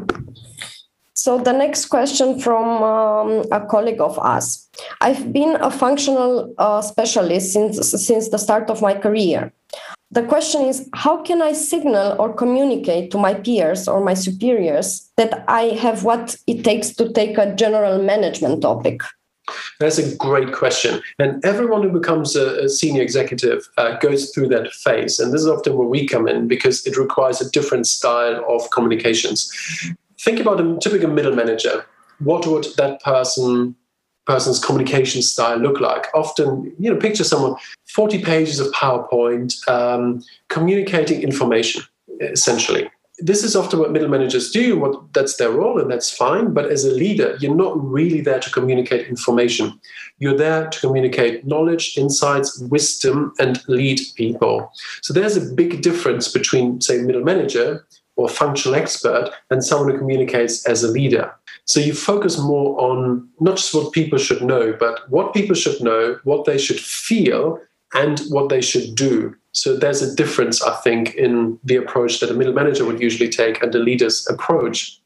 [1.20, 4.70] So the next question from um, a colleague of us.
[5.02, 9.52] I've been a functional uh, specialist since since the start of my career
[10.12, 15.12] the question is how can i signal or communicate to my peers or my superiors
[15.18, 19.02] that i have what it takes to take a general management topic
[19.80, 21.02] that's a great question.
[21.18, 25.20] And everyone who becomes a, a senior executive uh, goes through that phase.
[25.20, 28.70] And this is often where we come in because it requires a different style of
[28.72, 29.52] communications.
[30.20, 31.86] Think about a typical middle manager.
[32.20, 33.76] What would that person
[34.30, 36.06] person's communication style look like?
[36.14, 37.56] Often, you know, picture someone
[37.88, 41.82] 40 pages of PowerPoint um, communicating information,
[42.22, 42.90] essentially.
[43.22, 44.80] This is often what middle managers do.
[44.80, 46.54] What that's their role, and that's fine.
[46.54, 49.78] But as a leader, you're not really there to communicate information.
[50.20, 54.72] You're there to communicate knowledge, insights, wisdom, and lead people.
[55.02, 59.98] So there's a big difference between, say, middle manager or functional expert and someone who
[59.98, 61.34] communicates as a leader.
[61.70, 65.80] So you focus more on not just what people should know, but what people should
[65.82, 67.60] know, what they should feel,
[67.94, 69.36] and what they should do.
[69.52, 73.30] So there's a difference, I think, in the approach that a middle manager would usually
[73.30, 75.00] take and the leader's approach.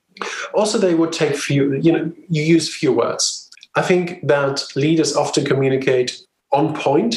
[0.54, 3.49] Also, they would take few, you know, you use few words.
[3.76, 6.21] I think that leaders often communicate
[6.54, 7.15] on point.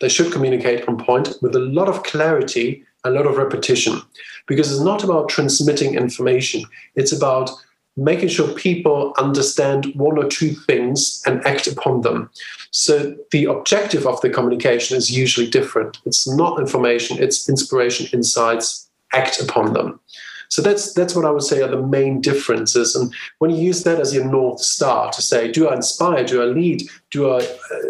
[0.00, 4.02] They should communicate on point with a lot of clarity, a lot of repetition,
[4.48, 6.64] because it's not about transmitting information.
[6.96, 7.50] It's about
[7.98, 12.30] making sure people understand one or two things and act upon them.
[12.70, 15.98] So the objective of the communication is usually different.
[16.04, 20.00] It's not information, it's inspiration, insights, act upon them.
[20.50, 22.96] So that's that's what I would say are the main differences.
[22.96, 26.24] And when you use that as your north star to say, do I inspire?
[26.24, 26.82] Do I lead?
[27.10, 27.46] Do I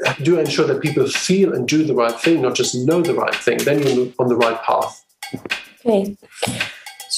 [0.07, 3.01] uh, do I ensure that people feel and do the right thing, not just know
[3.01, 3.59] the right thing?
[3.59, 5.05] Then you're on the right path.
[5.87, 6.17] Okay.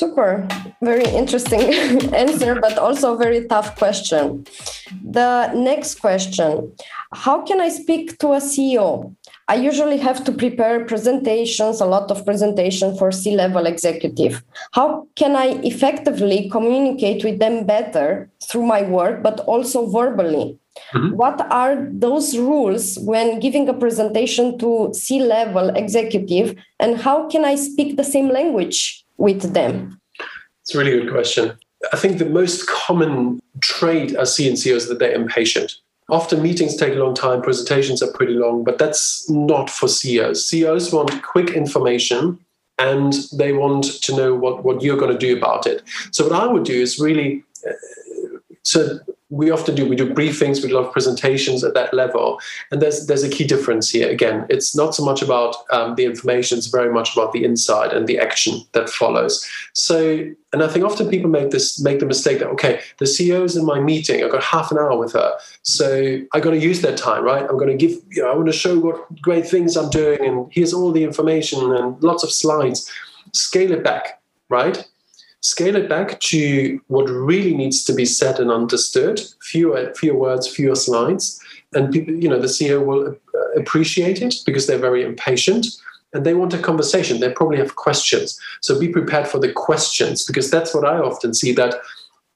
[0.01, 0.49] Super,
[0.81, 1.61] very interesting
[2.15, 4.47] answer, but also very tough question.
[5.05, 6.73] The next question
[7.13, 9.15] How can I speak to a CEO?
[9.47, 14.43] I usually have to prepare presentations, a lot of presentation for C level executive.
[14.73, 20.57] How can I effectively communicate with them better through my work, but also verbally?
[20.95, 21.15] Mm-hmm.
[21.15, 27.45] What are those rules when giving a presentation to C level executive, and how can
[27.45, 30.01] I speak the same language with them?
[30.63, 31.57] It's a really good question.
[31.93, 35.77] I think the most common trait I see in CEOs is that they're impatient.
[36.09, 40.47] Often meetings take a long time, presentations are pretty long, but that's not for CEOs.
[40.49, 42.39] CEOs want quick information
[42.79, 45.83] and they want to know what, what you're going to do about it.
[46.11, 47.73] So, what I would do is really uh,
[48.63, 48.99] so
[49.31, 52.41] we often do we do briefings we of presentations at that level.
[52.71, 54.11] And there's there's a key difference here.
[54.11, 57.93] Again it's not so much about um, the information it's very much about the insight
[57.93, 59.47] and the action that follows.
[59.75, 63.45] So and i think often people make this make the mistake that okay the ceo
[63.45, 65.33] is in my meeting i've got half an hour with her.
[65.63, 67.43] So i got to use that time right?
[67.49, 70.25] I'm going to give you know i want to show what great things i'm doing
[70.25, 72.91] and here's all the information and lots of slides.
[73.33, 74.90] Scale it back right
[75.41, 80.47] scale it back to what really needs to be said and understood fewer fewer words
[80.47, 81.41] fewer slides
[81.75, 85.67] and people, you know the ceo will uh, appreciate it because they're very impatient
[86.13, 90.25] and they want a conversation they probably have questions so be prepared for the questions
[90.25, 91.75] because that's what i often see that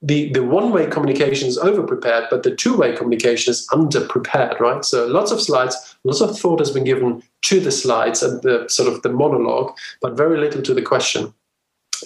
[0.01, 4.85] the, the one-way communication is over-prepared, but the two-way communication is under-prepared, right?
[4.85, 8.67] So lots of slides, lots of thought has been given to the slides and the
[8.67, 11.33] sort of the monologue, but very little to the question.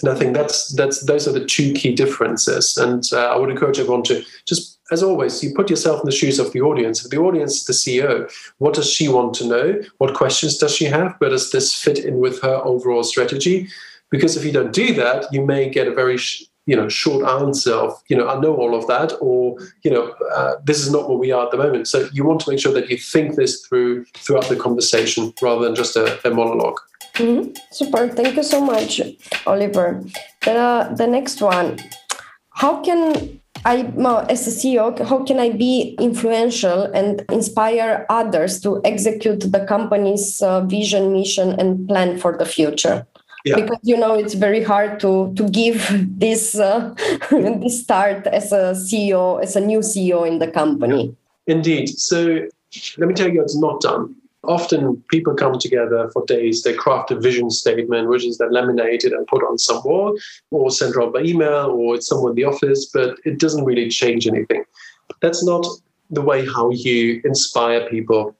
[0.01, 2.77] And I think that's that's those are the two key differences.
[2.77, 6.15] And uh, I would encourage everyone to just, as always, you put yourself in the
[6.15, 7.03] shoes of the audience.
[7.03, 9.81] The audience the CEO, what does she want to know?
[9.97, 11.15] What questions does she have?
[11.19, 13.67] Where does this fit in with her overall strategy?
[14.09, 17.27] Because if you don't do that, you may get a very sh- you know short
[17.27, 20.91] answer of you know I know all of that, or you know uh, this is
[20.91, 21.87] not where we are at the moment.
[21.87, 25.65] So you want to make sure that you think this through throughout the conversation rather
[25.65, 26.79] than just a, a monologue.
[27.19, 27.51] Mm-hmm.
[27.71, 28.07] Super.
[28.07, 29.01] Thank you so much,
[29.45, 30.01] Oliver.
[30.45, 31.77] The, the next one.
[32.51, 33.91] How can I,
[34.29, 40.41] as a CEO, how can I be influential and inspire others to execute the company's
[40.41, 43.05] uh, vision, mission, and plan for the future?
[43.43, 43.55] Yeah.
[43.55, 45.87] Because you know it's very hard to to give
[46.19, 46.93] this uh,
[47.31, 51.15] this start as a CEO, as a new CEO in the company.
[51.47, 51.89] Indeed.
[51.89, 52.47] So
[52.97, 57.11] let me tell you, it's not done often people come together for days, they craft
[57.11, 60.17] a vision statement, which is then laminated and put on some wall
[60.51, 63.89] or sent around by email or it's somewhere in the office, but it doesn't really
[63.89, 64.63] change anything.
[65.21, 65.65] That's not
[66.09, 68.35] the way how you inspire people.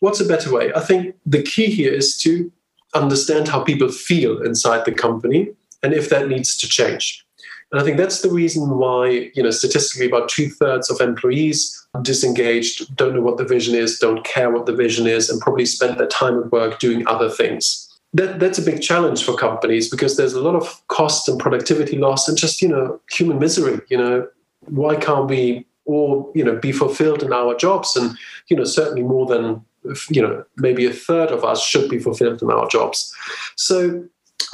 [0.00, 0.72] What's a better way?
[0.74, 2.50] I think the key here is to
[2.94, 5.50] understand how people feel inside the company
[5.82, 7.24] and if that needs to change.
[7.72, 11.85] And I think that's the reason why, you know, statistically about two thirds of employees
[12.02, 15.66] disengaged, don't know what the vision is, don't care what the vision is, and probably
[15.66, 17.82] spend their time at work doing other things.
[18.14, 21.98] That, that's a big challenge for companies because there's a lot of cost and productivity
[21.98, 23.80] loss and just, you know, human misery.
[23.88, 24.28] You know,
[24.60, 27.96] why can't we all, you know, be fulfilled in our jobs?
[27.96, 28.16] And,
[28.48, 29.64] you know, certainly more than,
[30.08, 33.14] you know, maybe a third of us should be fulfilled in our jobs.
[33.56, 34.04] So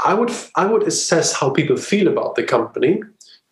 [0.04, 3.02] I would I would assess how people feel about the company,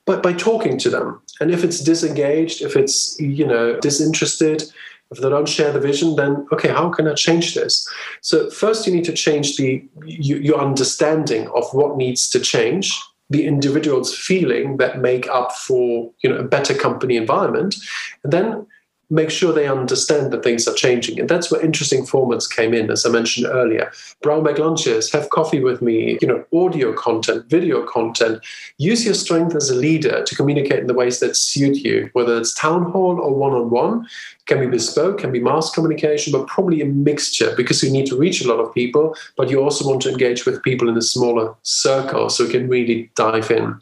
[0.07, 1.21] but by talking to them.
[1.41, 4.65] And if it's disengaged, if it's you know disinterested,
[5.11, 7.89] if they don't share the vision, then okay, how can I change this?
[8.21, 12.97] So first, you need to change the your understanding of what needs to change,
[13.29, 17.75] the individual's feeling that make up for you know a better company environment,
[18.23, 18.67] and then
[19.11, 21.19] make sure they understand that things are changing.
[21.19, 23.91] And that's where interesting formats came in, as I mentioned earlier.
[24.23, 28.41] Brown bag lunches, have coffee with me, you know, audio content, video content.
[28.79, 32.37] Use your strength as a leader to communicate in the ways that suit you, whether
[32.39, 34.07] it's town hall or one-on-one.
[34.47, 38.17] Can be bespoke, can be mass communication, but probably a mixture because you need to
[38.17, 41.03] reach a lot of people, but you also want to engage with people in a
[41.03, 43.79] smaller circle so you can really dive in.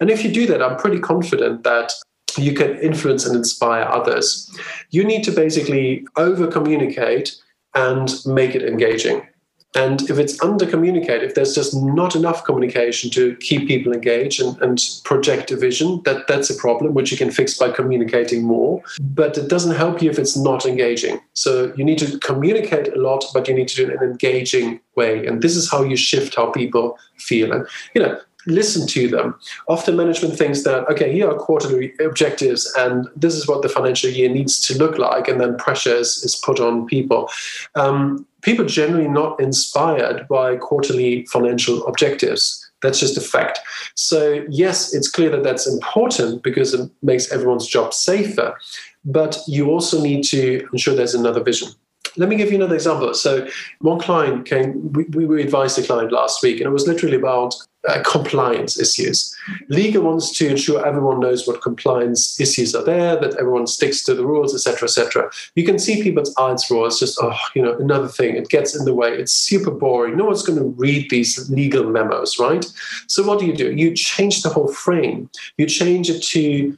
[0.00, 1.92] And if you do that, I'm pretty confident that
[2.36, 4.50] you can influence and inspire others.
[4.90, 7.36] You need to basically over communicate
[7.74, 9.26] and make it engaging.
[9.74, 14.40] And if it's under communicated, if there's just not enough communication to keep people engaged
[14.40, 18.42] and, and project a vision, that, that's a problem, which you can fix by communicating
[18.44, 18.82] more.
[18.98, 21.20] But it doesn't help you if it's not engaging.
[21.34, 24.10] So you need to communicate a lot, but you need to do it in an
[24.10, 25.26] engaging way.
[25.26, 27.52] And this is how you shift how people feel.
[27.52, 28.18] And, you know,
[28.48, 29.34] listen to them.
[29.68, 34.10] Often management thinks that, okay, here are quarterly objectives and this is what the financial
[34.10, 37.30] year needs to look like, and then pressure is, is put on people.
[37.74, 42.64] Um, people generally not inspired by quarterly financial objectives.
[42.82, 43.58] That's just a fact.
[43.94, 48.56] So, yes, it's clear that that's important because it makes everyone's job safer,
[49.04, 51.68] but you also need to ensure there's another vision.
[52.16, 53.14] Let me give you another example.
[53.14, 53.48] So,
[53.80, 57.54] one client came, we, we advised a client last week, and it was literally about
[57.88, 59.34] uh, compliance issues.
[59.68, 64.14] Legal wants to ensure everyone knows what compliance issues are there, that everyone sticks to
[64.14, 65.30] the rules, etc., etc.
[65.54, 66.86] You can see people's eyes roll.
[66.86, 68.36] It's just, oh, you know, another thing.
[68.36, 69.10] It gets in the way.
[69.14, 70.16] It's super boring.
[70.16, 72.64] No one's going to read these legal memos, right?
[73.06, 73.72] So what do you do?
[73.72, 75.30] You change the whole frame.
[75.56, 76.76] You change it to,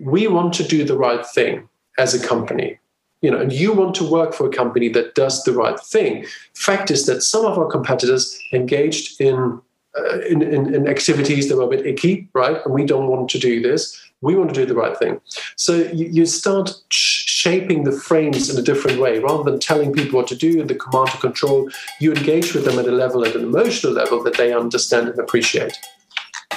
[0.00, 2.78] we want to do the right thing as a company
[3.22, 6.26] you know, and you want to work for a company that does the right thing.
[6.54, 9.60] Fact is that some of our competitors engaged in
[9.98, 12.64] uh, in, in, in, activities that were a bit icky, right?
[12.64, 14.00] And we don't want to do this.
[14.22, 15.20] We want to do the right thing.
[15.56, 19.92] So you, you start sh- shaping the frames in a different way rather than telling
[19.92, 21.68] people what to do and the command to control.
[22.00, 25.18] You engage with them at a level, at an emotional level that they understand and
[25.18, 25.76] appreciate.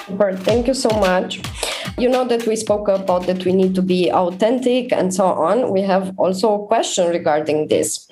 [0.07, 1.41] Thank you so much.
[1.97, 5.71] You know that we spoke about that we need to be authentic and so on.
[5.71, 8.07] We have also a question regarding this.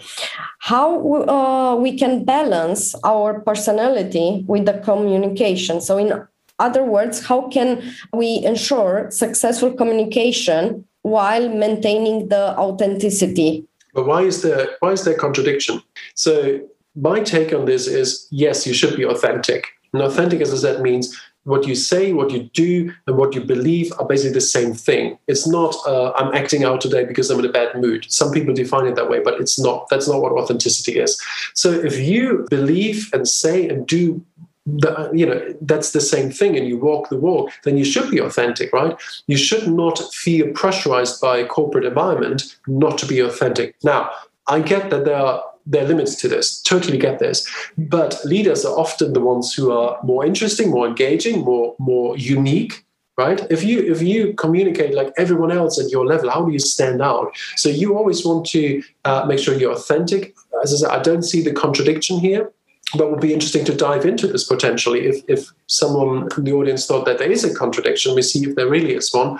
[0.59, 0.87] How
[1.27, 5.81] uh, we can balance our personality with the communication.
[5.81, 6.27] So, in
[6.59, 7.83] other words, how can
[8.13, 13.67] we ensure successful communication while maintaining the authenticity?
[13.93, 15.81] But why is there why is there contradiction?
[16.15, 16.61] So
[16.95, 19.67] my take on this is yes, you should be authentic.
[19.93, 23.41] And authentic, as I said, means what you say, what you do, and what you
[23.41, 25.17] believe are basically the same thing.
[25.27, 28.05] It's not uh, I'm acting out today because I'm in a bad mood.
[28.09, 29.89] Some people define it that way, but it's not.
[29.89, 31.21] That's not what authenticity is.
[31.53, 34.23] So if you believe and say and do
[34.65, 38.09] the, you know that's the same thing and you walk the walk then you should
[38.09, 38.95] be authentic right
[39.27, 44.09] you should not feel pressurized by a corporate environment not to be authentic now
[44.47, 46.61] i get that there are there are limits to this.
[46.61, 47.47] Totally get this.
[47.77, 52.85] But leaders are often the ones who are more interesting, more engaging, more more unique.
[53.15, 53.45] Right?
[53.51, 57.01] If you if you communicate like everyone else at your level, how do you stand
[57.01, 57.31] out?
[57.57, 60.35] So you always want to uh, make sure you're authentic.
[60.63, 62.51] As I said, I don't see the contradiction here
[62.95, 66.85] but would be interesting to dive into this potentially if, if someone in the audience
[66.85, 69.39] thought that there is a contradiction we see if there really is one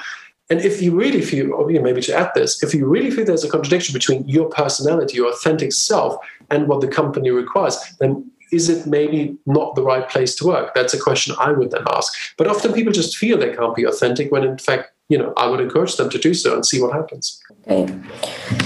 [0.53, 3.43] and if you really feel, or maybe to add this, if you really feel there's
[3.43, 6.15] a contradiction between your personality, your authentic self,
[6.51, 10.75] and what the company requires, then is it maybe not the right place to work?
[10.75, 12.13] That's a question I would then ask.
[12.37, 15.45] But often people just feel they can't be authentic when in fact you know, I
[15.49, 17.39] would encourage them to do so and see what happens.
[17.51, 17.85] Okay,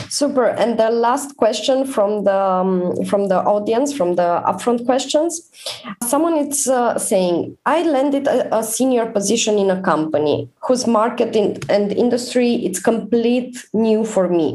[0.10, 0.46] super.
[0.62, 5.32] And the last question from the um, from the audience, from the upfront questions,
[6.12, 11.36] someone is uh, saying, "I landed a, a, senior position in a company whose market
[11.36, 14.48] in, and industry it's complete new for me.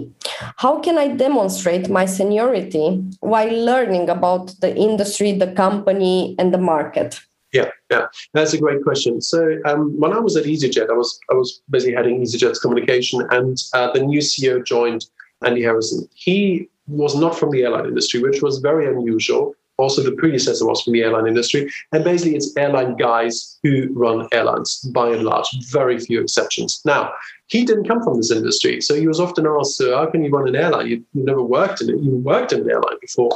[0.65, 2.87] How can I demonstrate my seniority
[3.21, 7.21] while learning about the industry, the company, and the market?"
[7.53, 9.21] Yeah, yeah, that's a great question.
[9.21, 13.23] So um, when I was at EasyJet, I was I was busy heading EasyJet's communication,
[13.31, 15.05] and uh, the new CEO joined,
[15.45, 16.09] Andy Harrison.
[16.15, 19.55] He was not from the airline industry, which was very unusual.
[19.79, 24.29] Also, the predecessor was from the airline industry, and basically, it's airline guys who run
[24.33, 25.47] airlines by and large.
[25.71, 26.81] Very few exceptions.
[26.85, 27.13] Now,
[27.49, 30.31] he didn't come from this industry, so he was often asked, so "How can you
[30.31, 30.89] run an airline?
[30.89, 31.99] You, you never worked in it.
[32.01, 33.33] You worked in an airline before."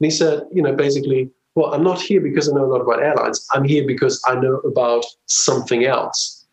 [0.00, 2.80] And he said, "You know, basically." Well, I'm not here because I know a lot
[2.80, 3.46] about airlines.
[3.52, 6.46] I'm here because I know about something else.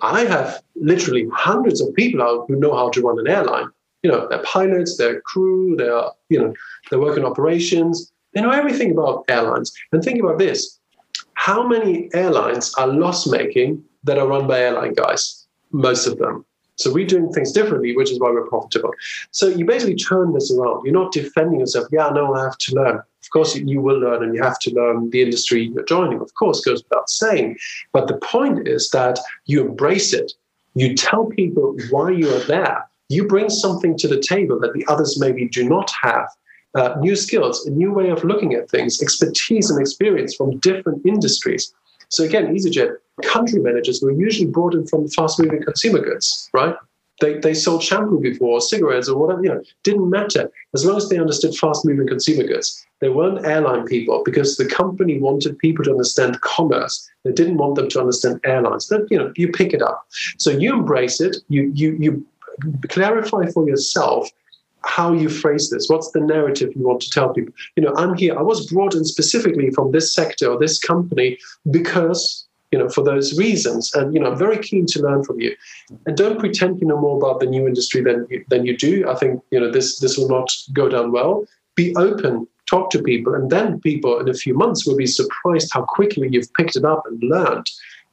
[0.00, 3.66] I have literally hundreds of people out who know how to run an airline.
[4.02, 6.54] You know, they're pilots, they're crew, they're, you know,
[6.90, 8.10] they work in operations.
[8.34, 9.72] They know everything about airlines.
[9.92, 10.78] And think about this.
[11.34, 15.46] How many airlines are loss making that are run by airline guys?
[15.70, 16.44] Most of them.
[16.82, 18.90] So we're doing things differently, which is why we're profitable.
[19.30, 20.84] So you basically turn this around.
[20.84, 21.86] You're not defending yourself.
[21.92, 22.96] Yeah, no, I have to learn.
[22.96, 26.20] Of course, you will learn and you have to learn the industry you're joining.
[26.20, 27.56] Of course, goes without saying.
[27.92, 30.32] But the point is that you embrace it.
[30.74, 32.88] You tell people why you are there.
[33.08, 36.28] You bring something to the table that the others maybe do not have.
[36.74, 41.04] Uh, new skills, a new way of looking at things, expertise and experience from different
[41.04, 41.72] industries.
[42.08, 46.74] So again, EasyJet country managers were usually brought in from fast-moving consumer goods, right?
[47.22, 50.50] they, they sold shampoo before, or cigarettes, or whatever, you know, didn't matter.
[50.74, 52.84] As long as they understood fast moving consumer goods.
[53.00, 57.08] They weren't airline people because the company wanted people to understand commerce.
[57.24, 58.86] They didn't want them to understand airlines.
[58.86, 60.06] But you know, you pick it up.
[60.38, 62.26] So you embrace it, you you you
[62.88, 64.30] clarify for yourself
[64.84, 65.88] how you phrase this.
[65.88, 67.54] What's the narrative you want to tell people?
[67.76, 68.38] You know, I'm here.
[68.38, 71.38] I was brought in specifically from this sector or this company
[71.70, 73.94] because you know, for those reasons.
[73.94, 75.54] And, you know, I'm very keen to learn from you.
[76.06, 79.08] And don't pretend you know more about the new industry than you, than you do.
[79.08, 81.44] I think, you know, this, this will not go down well.
[81.76, 85.70] Be open, talk to people, and then people in a few months will be surprised
[85.72, 87.66] how quickly you've picked it up and learned.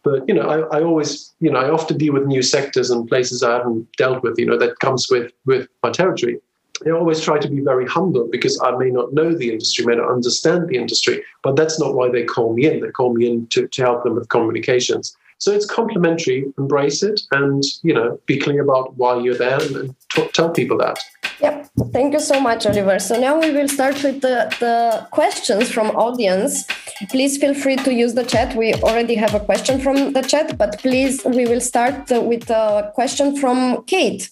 [0.03, 3.07] But, you know, I, I always, you know, I often deal with new sectors and
[3.07, 6.39] places I haven't dealt with, you know, that comes with, with my territory.
[6.85, 9.95] I always try to be very humble because I may not know the industry, may
[9.95, 12.79] not understand the industry, but that's not why they call me in.
[12.79, 15.15] They call me in to, to help them with communications.
[15.39, 19.95] So it's complementary, embrace it, and you know, be clear about why you're there and,
[20.09, 20.99] t- tell people that.
[21.39, 21.69] Yep.
[21.93, 22.99] Thank you so much, Oliver.
[22.99, 26.65] So now we will start with the, the questions from audience.
[27.09, 28.53] Please feel free to use the chat.
[28.57, 32.91] We already have a question from the chat, but please, we will start with a
[32.93, 34.29] question from Kate.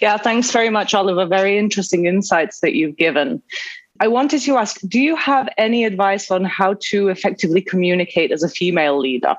[0.00, 1.26] Yeah, thanks very much, Oliver.
[1.26, 3.42] Very interesting insights that you've given.
[4.00, 8.42] I wanted to ask Do you have any advice on how to effectively communicate as
[8.42, 9.36] a female leader?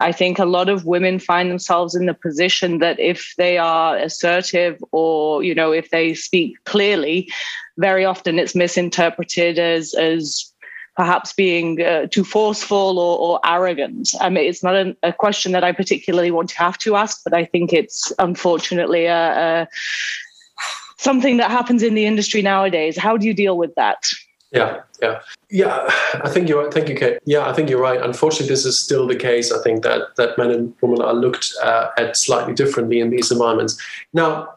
[0.00, 3.96] I think a lot of women find themselves in the position that if they are
[3.96, 7.30] assertive or, you know, if they speak clearly,
[7.76, 10.47] very often it's misinterpreted as, as
[10.98, 14.10] perhaps being uh, too forceful or, or, arrogant.
[14.20, 17.20] I mean, it's not a, a, question that I particularly want to have to ask,
[17.22, 19.68] but I think it's unfortunately a, a,
[20.96, 22.98] something that happens in the industry nowadays.
[22.98, 24.08] How do you deal with that?
[24.50, 25.20] Yeah, yeah,
[25.50, 25.88] yeah.
[26.14, 26.68] I think you're.
[26.72, 27.20] Thank you, Kate.
[27.24, 28.02] Yeah, I think you're right.
[28.02, 29.52] Unfortunately, this is still the case.
[29.52, 33.30] I think that that men and women are looked uh, at slightly differently in these
[33.30, 33.78] environments.
[34.14, 34.48] Now,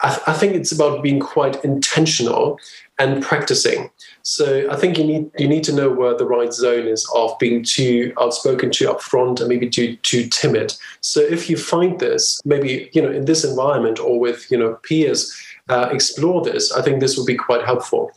[0.00, 2.58] I, th- I think it's about being quite intentional
[3.02, 3.90] and practicing.
[4.22, 7.36] So I think you need you need to know where the right zone is of
[7.38, 10.74] being too outspoken, too upfront, and maybe too too timid.
[11.00, 14.78] So if you find this, maybe you know in this environment or with you know
[14.88, 15.20] peers,
[15.68, 16.72] uh, explore this.
[16.72, 18.10] I think this would be quite helpful.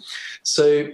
[0.44, 0.88] So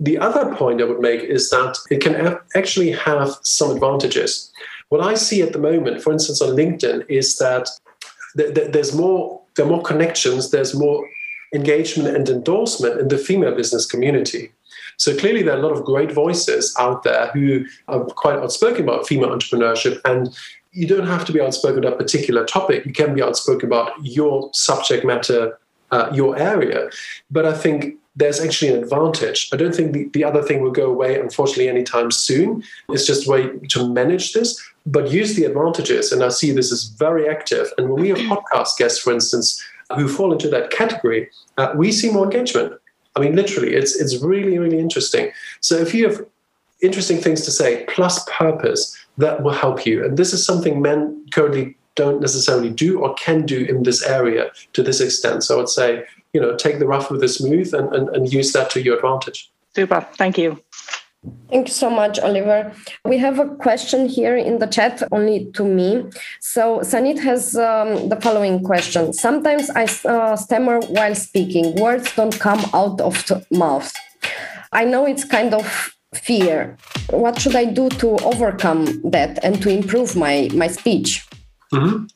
[0.00, 4.52] the other point I would make is that it can actually have some advantages.
[4.88, 7.68] What I see at the moment, for instance, on LinkedIn, is that
[8.34, 11.08] there's more there are more connections, there's more
[11.56, 14.52] engagement and endorsement in the female business community.
[14.98, 18.82] So clearly, there are a lot of great voices out there who are quite outspoken
[18.84, 20.00] about female entrepreneurship.
[20.04, 20.34] And
[20.72, 22.86] you don't have to be outspoken about a particular topic.
[22.86, 25.58] You can be outspoken about your subject matter,
[25.90, 26.90] uh, your area.
[27.30, 29.50] But I think there's actually an advantage.
[29.52, 32.62] I don't think the, the other thing will go away, unfortunately, anytime soon.
[32.88, 36.12] It's just a way to manage this, but use the advantages.
[36.12, 37.66] And I see this as very active.
[37.76, 39.62] And when we have podcast guests, for instance,
[39.94, 42.74] who fall into that category, uh, we see more engagement.
[43.14, 45.32] I mean, literally, it's it's really really interesting.
[45.60, 46.24] So if you have
[46.82, 50.04] interesting things to say plus purpose, that will help you.
[50.04, 54.50] And this is something men currently don't necessarily do or can do in this area
[54.74, 55.42] to this extent.
[55.42, 58.30] So I would say, you know, take the rough with the smooth and, and, and
[58.30, 59.50] use that to your advantage.
[59.74, 60.06] Super.
[60.16, 60.62] Thank you.
[61.50, 62.72] Thank you so much, Oliver.
[63.04, 66.04] We have a question here in the chat only to me.
[66.40, 69.12] So Sanit has um, the following question.
[69.12, 71.76] Sometimes I uh, stammer while speaking.
[71.76, 73.92] Words don't come out of the mouth.
[74.72, 76.76] I know it's kind of fear.
[77.10, 81.26] What should I do to overcome that and to improve my, my speech?
[81.72, 82.06] Mm-hmm.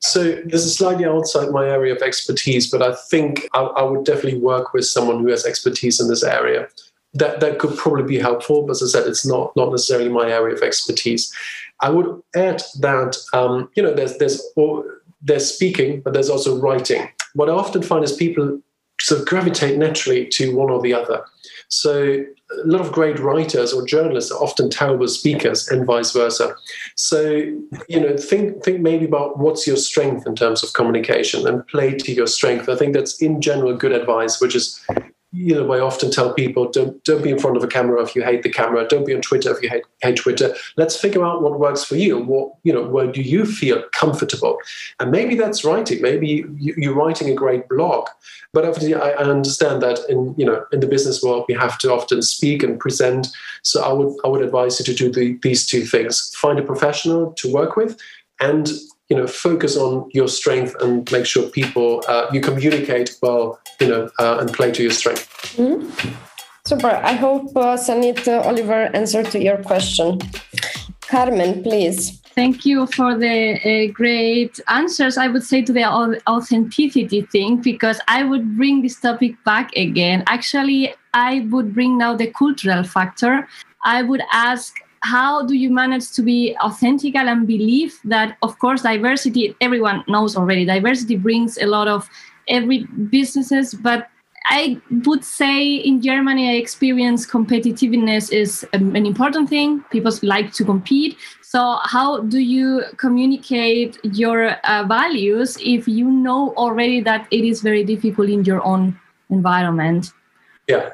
[0.00, 4.04] So this is slightly outside my area of expertise, but I think I, I would
[4.04, 6.68] definitely work with someone who has expertise in this area
[7.18, 8.62] that that could probably be helpful.
[8.62, 11.32] But as I said, it's not not necessarily my area of expertise.
[11.80, 14.42] I would add that um, you know there's there's
[15.20, 17.08] there's speaking, but there's also writing.
[17.34, 18.60] What I often find is people
[19.00, 21.24] sort of gravitate naturally to one or the other.
[21.68, 22.24] So
[22.64, 26.54] a lot of great writers or journalists are often terrible speakers and vice versa.
[26.96, 27.20] So,
[27.88, 31.94] you know, think think maybe about what's your strength in terms of communication and play
[31.94, 32.68] to your strength.
[32.68, 34.80] I think that's in general good advice, which is
[35.32, 38.16] you know, I often tell people don't don't be in front of a camera if
[38.16, 38.88] you hate the camera.
[38.88, 40.54] Don't be on Twitter if you hate, hate Twitter.
[40.78, 42.18] Let's figure out what works for you.
[42.18, 44.56] What you know, where do you feel comfortable?
[45.00, 46.00] And maybe that's writing.
[46.00, 48.08] Maybe you, are writing a great blog.
[48.54, 51.76] But obviously, I, I, understand that in you know in the business world we have
[51.80, 53.28] to often speak and present.
[53.62, 56.62] So I would I would advise you to do the, these two things: find a
[56.62, 58.00] professional to work with,
[58.40, 58.70] and
[59.08, 63.88] you know focus on your strength and make sure people uh, you communicate well you
[63.88, 66.14] know uh, and play to your strength mm-hmm.
[66.66, 70.18] super i hope uh, sanit uh, oliver answered to your question
[71.00, 75.18] carmen please Thank you for the uh, great answers.
[75.18, 80.22] I would say to the authenticity thing because I would bring this topic back again.
[80.28, 83.48] Actually, I would bring now the cultural factor.
[83.82, 84.72] I would ask
[85.02, 90.36] how do you manage to be authentic and believe that of course diversity everyone knows
[90.36, 92.08] already diversity brings a lot of
[92.48, 94.08] every businesses but
[94.50, 99.84] I would say in Germany, I experience competitiveness is an important thing.
[99.90, 101.18] People like to compete.
[101.42, 107.60] So, how do you communicate your uh, values if you know already that it is
[107.60, 110.12] very difficult in your own environment?
[110.66, 110.90] Yeah.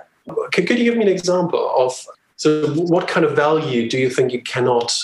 [0.52, 1.94] Could, could you give me an example of
[2.36, 4.96] so what kind of value do you think you cannot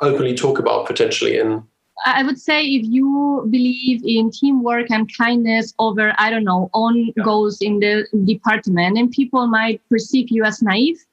[0.00, 1.62] openly talk about potentially in
[2.06, 7.12] I would say if you believe in teamwork and kindness over, I don't know, own
[7.16, 7.24] yeah.
[7.24, 11.04] goals in the department, and people might perceive you as naive,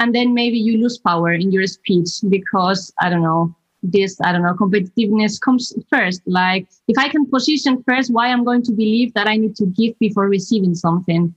[0.00, 4.32] and then maybe you lose power in your speech because, I don't know, this, I
[4.32, 6.22] don't know, competitiveness comes first.
[6.26, 9.66] Like if I can position first why I'm going to believe that I need to
[9.66, 11.34] give before receiving something.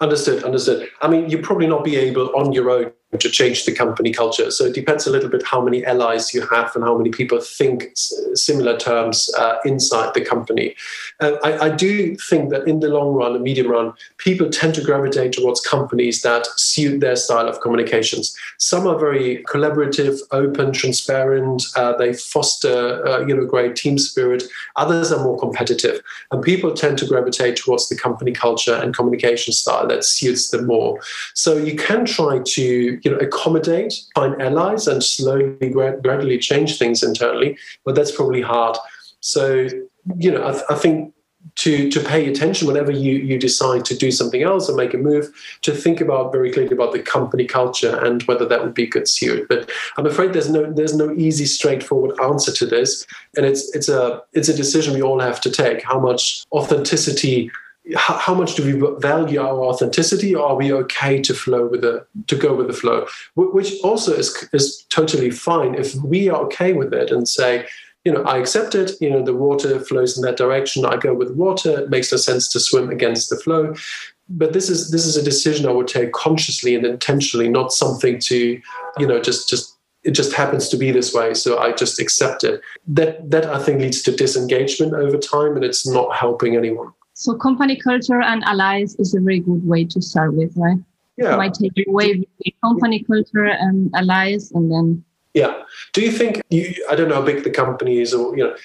[0.00, 0.88] Understood, understood.
[1.02, 4.50] I mean, you probably not be able on your own to change the company culture.
[4.50, 7.40] So it depends a little bit how many allies you have and how many people
[7.40, 7.90] think
[8.34, 10.76] similar terms uh, inside the company.
[11.18, 14.74] Uh, I, I, do think that in the long run, the medium run, people tend
[14.76, 18.36] to gravitate towards companies that suit their style of communications.
[18.58, 21.64] Some are very collaborative, open, transparent.
[21.74, 24.44] Uh, they foster, uh, you know, great team spirit.
[24.76, 26.00] Others are more competitive,
[26.30, 30.66] and people tend to gravitate towards the company culture and communication style that suits them
[30.66, 31.00] more.
[31.34, 37.02] So you can try to you know accommodate, find allies, and slowly gradually change things
[37.02, 37.56] internally.
[37.84, 38.76] But that's probably hard.
[39.20, 39.68] So
[40.16, 41.14] you know, I, th- I think
[41.56, 44.98] to to pay attention whenever you you decide to do something else or make a
[44.98, 45.30] move
[45.62, 49.08] to think about very clearly about the company culture and whether that would be good
[49.08, 53.74] suit but i'm afraid there's no there's no easy straightforward answer to this and it's
[53.74, 57.50] it's a it's a decision we all have to take how much authenticity
[57.96, 60.34] how, much do we value our authenticity?
[60.34, 63.06] Or are we okay to flow with the to go with the flow?
[63.34, 67.66] Which also is is totally fine if we are okay with it and say
[68.04, 71.12] you know i accept it you know the water flows in that direction i go
[71.12, 73.74] with water it makes no sense to swim against the flow.
[74.32, 78.18] But this is this is a decision i would take consciously and intentionally not something
[78.20, 78.60] to
[78.98, 82.44] you know just just it just happens to be this way so i just accept
[82.44, 82.60] it.
[82.86, 87.34] That that i think leads to disengagement over time and it's not helping anyone so
[87.34, 90.78] company culture and allies is a very good way to start with, right?
[91.18, 91.36] Yeah.
[91.36, 92.26] might take away
[92.64, 95.04] company culture and allies and then
[95.34, 95.62] yeah.
[95.92, 98.56] Do you think you I don't know how big the company is or you know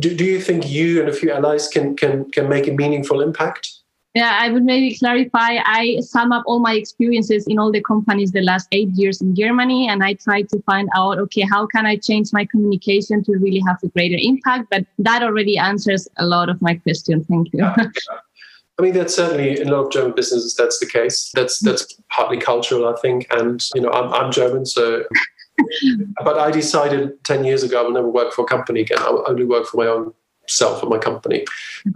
[0.00, 3.20] do, do you think you and a few allies can can can make a meaningful
[3.20, 3.70] impact?
[4.14, 5.56] Yeah, I would maybe clarify.
[5.64, 9.34] I sum up all my experiences in all the companies the last eight years in
[9.34, 13.32] Germany, and I try to find out, okay, how can I change my communication to
[13.38, 14.68] really have a greater impact?
[14.70, 17.24] But that already answers a lot of my question.
[17.24, 17.64] Thank you.
[17.64, 17.74] Ah,
[18.78, 20.54] I mean, that's certainly in a lot of German businesses.
[20.56, 21.30] That's the case.
[21.34, 23.26] That's that's partly cultural, I think.
[23.30, 25.04] And you know, I'm I'm German, so.
[26.24, 28.98] but I decided ten years ago I will never work for a company again.
[29.00, 30.12] I will only work for my own
[30.52, 31.44] self and my company.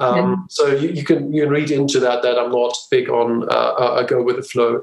[0.00, 3.48] Um, so you, you, can you can read into that that I'm not big on
[3.50, 4.80] uh, I go with the flow.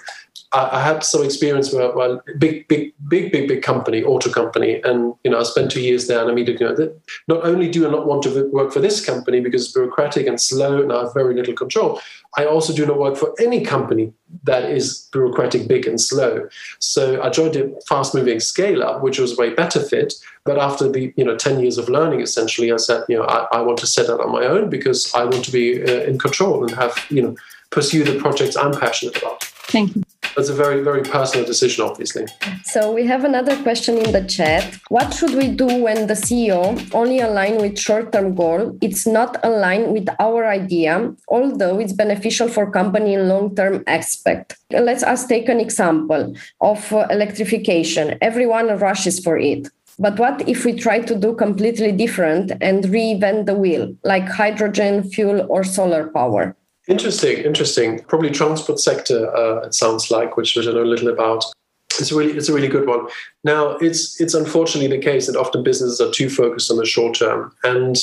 [0.54, 5.16] I, had some experience where, well, big, big, big, big, big company, auto company, and
[5.24, 6.94] you know, I spent two years there, and I immediately, you know,
[7.28, 10.40] not only do I not want to work for this company because it's bureaucratic and
[10.40, 12.00] slow, and I have very little control.
[12.38, 16.48] I also do not work for any company that is bureaucratic, big, and slow.
[16.80, 20.14] So I joined a fast-moving scale-up, which was a way better fit.
[20.44, 23.48] But after the you know ten years of learning, essentially, I said, you know, I,
[23.52, 26.20] I want to set that on my own because I want to be uh, in
[26.20, 27.36] control and have you know
[27.72, 29.44] pursue the projects I'm passionate about.
[29.44, 30.04] Thank you.
[30.36, 32.26] That's a very, very personal decision, obviously.
[32.64, 34.80] So we have another question in the chat.
[34.90, 36.64] What should we do when the CEO
[36.94, 38.78] only align with short-term goal?
[38.82, 44.58] It's not aligned with our idea, although it's beneficial for company in long-term aspect.
[44.72, 48.18] Let's us take an example of uh, electrification.
[48.22, 49.68] Everyone rushes for it.
[50.00, 55.04] But what if we try to do completely different and reinvent the wheel, like hydrogen
[55.04, 56.56] fuel or solar power?
[56.88, 58.04] Interesting, interesting.
[58.04, 59.34] Probably transport sector.
[59.36, 61.46] Uh, it sounds like, which, which I know a little about.
[62.00, 63.08] It's really, it's a really good one.
[63.44, 67.16] Now, it's it's unfortunately the case that often businesses are too focused on the short
[67.16, 67.96] term, and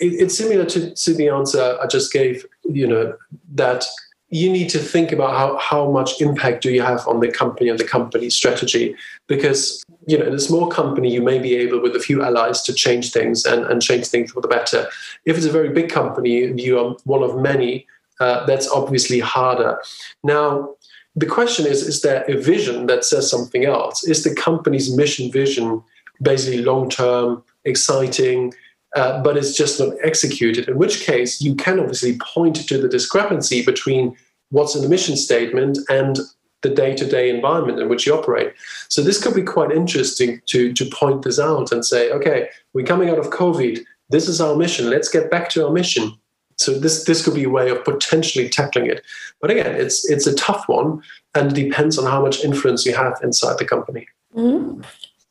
[0.00, 2.44] it, it's similar to, to the answer I just gave.
[2.64, 3.16] You know
[3.54, 3.86] that
[4.30, 7.70] you need to think about how, how much impact do you have on the company
[7.70, 8.94] and the company strategy
[9.26, 12.60] because you know in a small company you may be able with a few allies
[12.62, 14.86] to change things and, and change things for the better
[15.24, 17.86] if it's a very big company you are one of many
[18.20, 19.80] uh, that's obviously harder.
[20.22, 20.74] Now,
[21.16, 24.04] the question is is there a vision that says something else?
[24.04, 25.82] Is the company's mission vision
[26.22, 28.54] basically long term, exciting,
[28.96, 30.68] uh, but it's just not executed.
[30.68, 34.16] In which case, you can obviously point to the discrepancy between
[34.50, 36.18] what's in the mission statement and
[36.62, 38.52] the day-to-day environment in which you operate.
[38.88, 42.86] So this could be quite interesting to to point this out and say, okay, we're
[42.86, 43.84] coming out of COVID.
[44.10, 44.90] This is our mission.
[44.90, 46.12] Let's get back to our mission.
[46.58, 49.02] So this this could be a way of potentially tackling it.
[49.40, 51.02] But again, it's it's a tough one,
[51.34, 54.06] and it depends on how much influence you have inside the company.
[54.36, 54.82] Mm-hmm.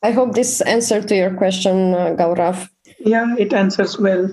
[0.02, 2.68] I hope this answered to your question, uh, Gaurav.
[3.00, 4.30] Yeah, it answers well.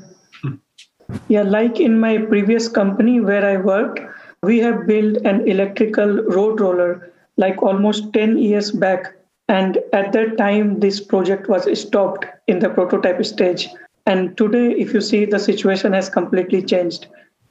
[1.28, 4.00] Yeah, like in my previous company where I worked,
[4.42, 9.14] we have built an electrical road roller like almost 10 years back.
[9.48, 13.68] And at that time, this project was stopped in the prototype stage.
[14.06, 17.08] And today, if you see, the situation has completely changed.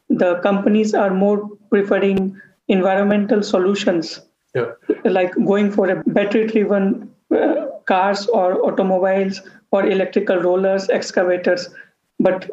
[0.08, 4.20] The companies are more preferring environmental solutions,
[4.54, 4.72] yeah.
[5.04, 9.42] like going for a battery driven uh, cars or automobiles
[9.72, 11.68] or electrical rollers, excavators.
[12.20, 12.48] But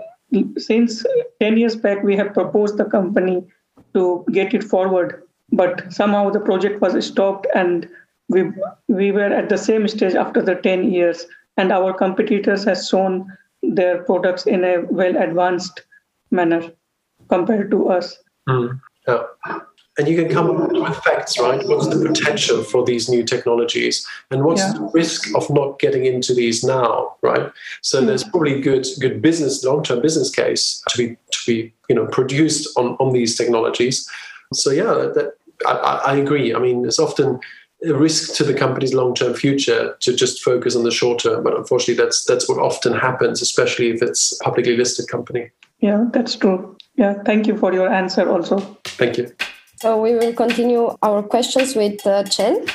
[0.57, 1.05] since
[1.39, 3.45] 10 years back, we have proposed the company
[3.93, 7.87] to get it forward, but somehow the project was stopped and
[8.29, 8.51] we,
[8.87, 11.27] we were at the same stage after the 10 years
[11.57, 13.27] and our competitors has shown
[13.63, 15.83] their products in a well advanced
[16.31, 16.71] manner
[17.29, 18.17] compared to us.
[18.47, 18.79] Mm.
[19.07, 19.23] Yeah
[19.97, 21.65] and you can come up with facts, right?
[21.67, 24.73] What's the potential for these new technologies, and what's yeah.
[24.73, 27.51] the risk of not getting into these now, right?
[27.81, 28.07] So mm-hmm.
[28.07, 32.07] there's probably good good business, long term business case to be to be you know
[32.07, 34.09] produced on on these technologies.
[34.53, 35.33] So yeah, that,
[35.67, 36.55] I, I agree.
[36.55, 37.39] I mean, it's often
[37.83, 41.55] a risk to the company's long-term future to just focus on the short term but
[41.55, 46.35] unfortunately that's that's what often happens especially if it's a publicly listed company yeah that's
[46.35, 49.31] true yeah thank you for your answer also thank you
[49.81, 52.67] so we will continue our questions with uh, Chen.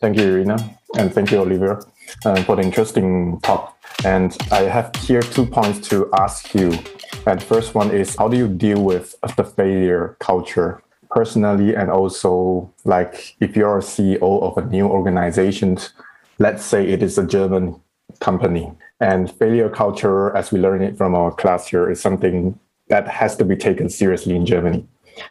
[0.00, 0.56] Thank you, Irina,
[0.96, 1.84] and thank you, Oliver,
[2.24, 3.76] uh, for the interesting talk.
[4.04, 6.78] And I have here two points to ask you.
[7.26, 10.80] And first one is, how do you deal with the failure culture
[11.14, 15.78] personally, and also like if you're a CEO of a new organization,
[16.38, 17.80] let's say it is a German
[18.20, 22.58] company, and failure culture, as we learn it from our class here, is something
[22.88, 24.86] that has to be taken seriously in Germany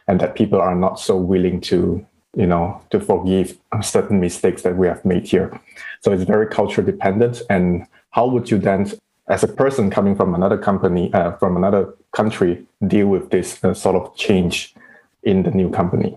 [0.08, 2.04] and that people are not so willing to
[2.34, 5.60] you know to forgive certain mistakes that we have made here.
[6.00, 8.90] So it's very culture dependent and how would you then
[9.28, 13.74] as a person coming from another company uh, from another country deal with this uh,
[13.74, 14.74] sort of change
[15.22, 16.16] in the new company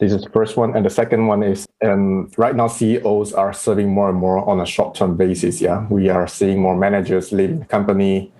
[0.00, 3.52] this is the first one and the second one is um, right now ceos are
[3.52, 7.60] serving more and more on a short-term basis yeah we are seeing more managers leaving
[7.60, 8.32] the company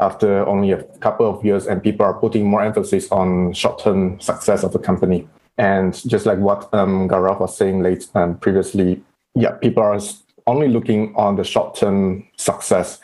[0.00, 4.64] after only a couple of years, and people are putting more emphasis on short-term success
[4.64, 5.28] of the company.
[5.56, 9.02] And just like what um, was saying late um, previously,
[9.34, 10.00] yeah, people are
[10.46, 13.00] only looking on the short-term success.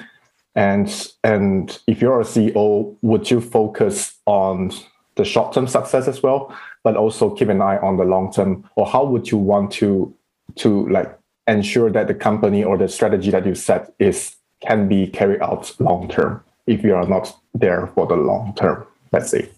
[0.57, 0.89] And
[1.23, 4.73] and if you're a CEO, would you focus on
[5.21, 6.55] the short-term success as well,
[6.85, 8.69] but also keep an eye on the long-term?
[8.77, 10.15] Or how would you want to
[10.57, 11.11] to like
[11.47, 15.73] ensure that the company or the strategy that you set is can be carried out
[15.79, 16.43] long-term?
[16.71, 18.87] if you are not there for the long term.
[19.13, 19.51] Let's say.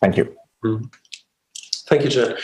[0.00, 0.36] Thank you.
[0.64, 0.92] Mm.
[1.88, 2.36] Thank you, Jen.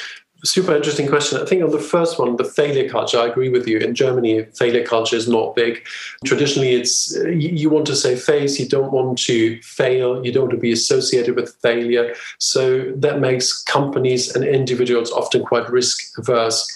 [0.45, 1.41] Super interesting question.
[1.41, 3.79] I think on the first one, the failure culture, I agree with you.
[3.79, 5.87] In Germany, failure culture is not big.
[6.25, 10.55] Traditionally, it's you want to say face, you don't want to fail, you don't want
[10.55, 12.15] to be associated with failure.
[12.39, 16.69] So that makes companies and individuals often quite risk averse.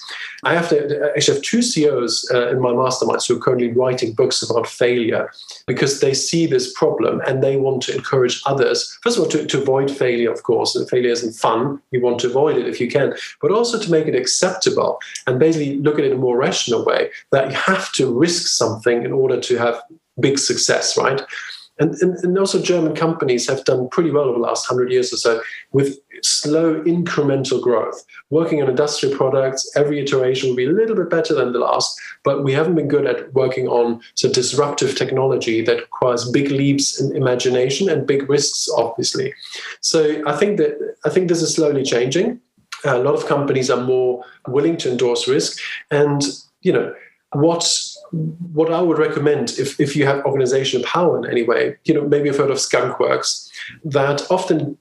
[0.45, 4.13] I have to actually have two CEOs uh, in my masterminds who are currently writing
[4.13, 5.31] books about failure
[5.67, 9.47] because they see this problem and they want to encourage others, first of all, to,
[9.47, 10.77] to avoid failure, of course.
[10.77, 11.81] And failure isn't fun.
[11.91, 15.39] You want to avoid it if you can, but also to make it acceptable and
[15.39, 19.05] basically look at it in a more rational way that you have to risk something
[19.05, 19.81] in order to have
[20.21, 21.23] big success, right?
[21.79, 25.13] And, and, and, also German companies have done pretty well over the last 100 years
[25.13, 28.03] or so with slow incremental growth.
[28.31, 31.99] Working on industrial products, every iteration will be a little bit better than the last,
[32.25, 37.01] but we haven't been good at working on some disruptive technology that requires big leaps
[37.01, 39.35] in imagination and big risks, obviously.
[39.81, 42.41] So I think that I think this is slowly changing.
[42.85, 45.61] A lot of companies are more willing to endorse risk.
[45.91, 46.23] And,
[46.63, 46.95] you know,
[47.33, 47.65] what
[48.13, 52.07] what I would recommend if, if you have organizational power in any way, you know,
[52.07, 53.51] maybe you've heard of skunk works,
[53.85, 54.79] that often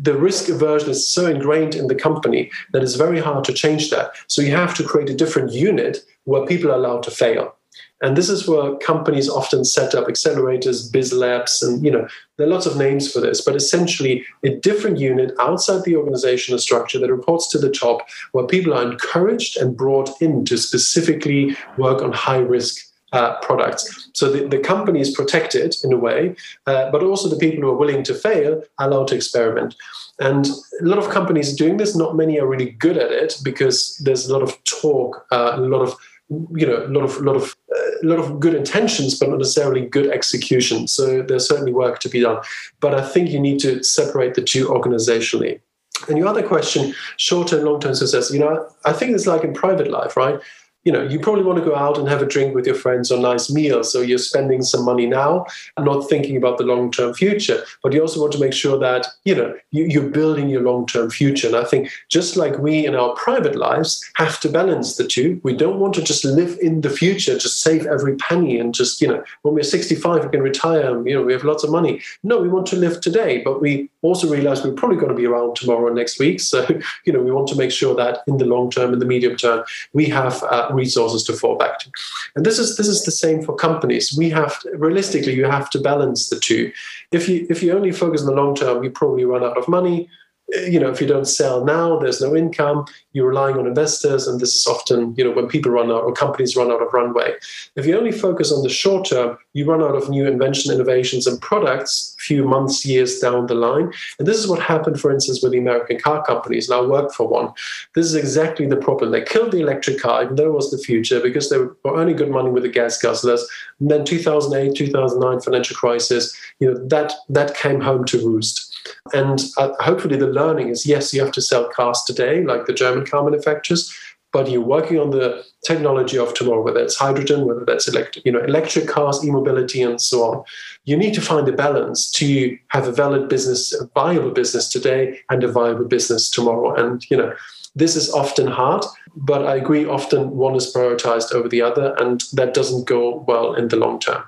[0.00, 3.90] the risk aversion is so ingrained in the company that it's very hard to change
[3.90, 4.12] that.
[4.26, 7.55] So you have to create a different unit where people are allowed to fail.
[8.02, 12.46] And this is where companies often set up accelerators, biz labs, and you know, there
[12.46, 16.98] are lots of names for this, but essentially a different unit outside the organizational structure
[16.98, 22.02] that reports to the top, where people are encouraged and brought in to specifically work
[22.02, 24.10] on high risk uh, products.
[24.12, 26.36] So the, the company is protected in a way,
[26.66, 29.74] uh, but also the people who are willing to fail are allowed to experiment.
[30.18, 30.46] And
[30.80, 31.96] a lot of companies are doing this.
[31.96, 35.60] Not many are really good at it because there's a lot of talk, uh, a
[35.60, 35.96] lot of
[36.28, 39.38] you know, a lot of lot of uh, a lot of good intentions, but not
[39.38, 40.88] necessarily good execution.
[40.88, 42.42] So there's certainly work to be done.
[42.80, 45.60] But I think you need to separate the two organizationally.
[46.08, 49.44] And your other question, short and long term success, you know, I think it's like
[49.44, 50.40] in private life, right?
[50.86, 53.10] You know, you probably want to go out and have a drink with your friends
[53.10, 53.82] or nice meal.
[53.82, 55.44] So you're spending some money now
[55.76, 57.64] and not thinking about the long term future.
[57.82, 60.86] But you also want to make sure that, you know, you, are building your long
[60.86, 61.48] term future.
[61.48, 65.40] And I think just like we in our private lives have to balance the two,
[65.42, 69.00] we don't want to just live in the future, just save every penny and just,
[69.00, 71.70] you know, when we're 65, we can retire and, you know, we have lots of
[71.72, 72.00] money.
[72.22, 75.26] No, we want to live today, but we also realize we're probably going to be
[75.26, 76.38] around tomorrow and next week.
[76.38, 76.64] So,
[77.04, 79.34] you know, we want to make sure that in the long term, in the medium
[79.34, 81.90] term, we have uh, resources to fall back to.
[82.36, 84.14] And this is this is the same for companies.
[84.16, 86.70] We have to, realistically you have to balance the two.
[87.12, 89.66] If you if you only focus on the long term, you probably run out of
[89.68, 90.08] money
[90.54, 92.84] Uh, you know, if you don't sell now, there's no income.
[93.12, 96.12] You're relying on investors, and this is often, you know, when people run out or
[96.12, 97.34] companies run out of runway.
[97.74, 101.26] If you only focus on the short term, you run out of new invention, innovations,
[101.26, 103.92] and products a few months, years down the line.
[104.18, 106.68] And this is what happened, for instance, with the American car companies.
[106.68, 107.52] And I worked for one.
[107.94, 109.10] This is exactly the problem.
[109.10, 112.16] They killed the electric car, even though it was the future, because they were earning
[112.16, 113.40] good money with the gas guzzlers.
[113.80, 118.65] And then 2008, 2009 financial crisis, you know, that that came home to roost.
[119.12, 122.72] And uh, hopefully, the learning is yes, you have to sell cars today, like the
[122.72, 123.92] German car manufacturers,
[124.32, 128.32] but you're working on the technology of tomorrow, whether it's hydrogen, whether that's electric, you
[128.32, 130.44] know, electric cars, e-mobility, and so on.
[130.84, 135.20] You need to find a balance to have a valid business, a viable business today,
[135.30, 136.74] and a viable business tomorrow.
[136.74, 137.32] And you know,
[137.74, 138.84] this is often hard,
[139.14, 139.86] but I agree.
[139.86, 143.98] Often one is prioritized over the other, and that doesn't go well in the long
[144.00, 144.22] term.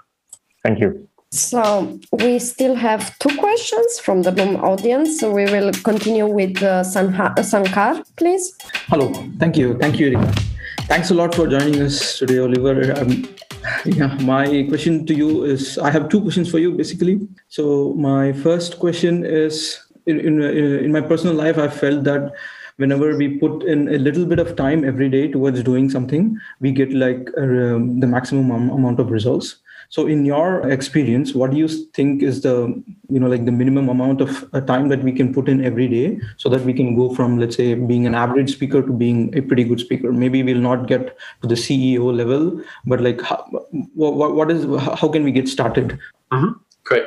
[0.62, 1.07] Thank you.
[1.30, 5.20] So we still have two questions from the Bloom audience.
[5.20, 8.56] So we will continue with uh, Sankar, please.
[8.86, 9.12] Hello.
[9.38, 9.76] Thank you.
[9.78, 10.18] Thank you.
[10.88, 12.98] Thanks a lot for joining us today, Oliver.
[12.98, 13.28] Um,
[13.84, 17.20] yeah, my question to you is I have two questions for you basically.
[17.48, 22.32] So my first question is in, in, in my personal life, I felt that
[22.76, 26.72] whenever we put in a little bit of time every day towards doing something, we
[26.72, 29.56] get like uh, the maximum amount of results
[29.88, 31.68] so in your experience what do you
[31.98, 32.54] think is the
[33.08, 35.88] you know like the minimum amount of uh, time that we can put in every
[35.88, 39.36] day so that we can go from let's say being an average speaker to being
[39.36, 40.12] a pretty good speaker?
[40.12, 43.44] Maybe we'll not get to the ceo level but like how,
[43.94, 44.64] what, what is
[45.00, 45.98] how can we get started?
[46.32, 46.52] Mm-hmm.
[46.84, 47.06] great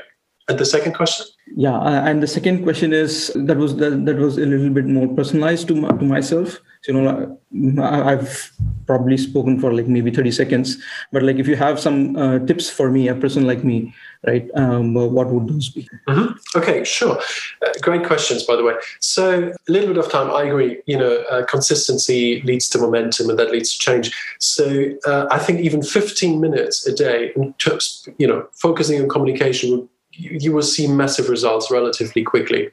[0.52, 1.26] and the second question?
[1.56, 4.86] Yeah uh, and the second question is that was that, that was a little bit
[4.86, 6.60] more personalized to, to myself.
[6.84, 7.38] So, you know
[7.84, 8.52] i've
[8.88, 10.78] probably spoken for like maybe 30 seconds.
[11.12, 13.94] But like if you have some uh, tips for me a person like me
[14.26, 15.88] right um, what would those be?
[16.08, 16.58] Mm-hmm.
[16.58, 17.20] okay sure.
[17.66, 18.74] Uh, great questions by the way.
[19.00, 23.30] So a little bit of time i agree you know uh, consistency leads to momentum
[23.30, 24.12] and that leads to change.
[24.40, 29.08] So uh, i think even 15 minutes a day in terms you know focusing on
[29.08, 32.70] communication would you will see massive results relatively quickly.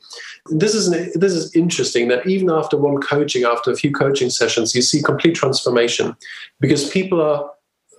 [0.47, 4.31] This is an, this is interesting that even after one coaching, after a few coaching
[4.31, 6.17] sessions, you see complete transformation
[6.61, 7.51] because people are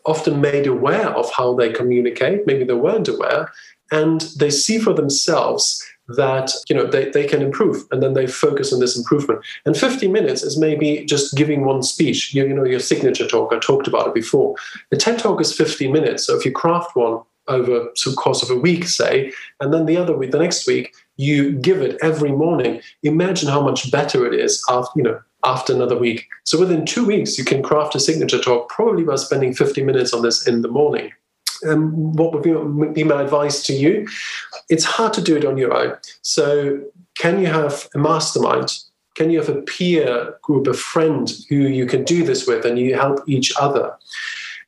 [0.06, 2.46] often made aware of how they communicate.
[2.46, 3.52] Maybe they weren't aware,
[3.92, 5.84] and they see for themselves
[6.16, 9.78] that you know they, they can improve and then they focus on this improvement and
[9.78, 13.60] 50 minutes is maybe just giving one speech you, you know your signature talk i
[13.60, 14.56] talked about it before
[14.90, 18.50] the ted talk is 50 minutes so if you craft one over some course of
[18.50, 22.32] a week, say, and then the other week, the next week, you give it every
[22.32, 22.82] morning.
[23.04, 26.28] Imagine how much better it is after you know after another week.
[26.44, 30.14] So within two weeks, you can craft a signature talk probably by spending 50 minutes
[30.14, 31.12] on this in the morning.
[31.68, 34.08] Um, what would be my advice to you?
[34.70, 35.98] It's hard to do it on your own.
[36.22, 36.82] So
[37.18, 38.80] can you have a mastermind?
[39.16, 42.80] Can you have a peer group, a friend who you can do this with, and
[42.80, 43.98] you help each other?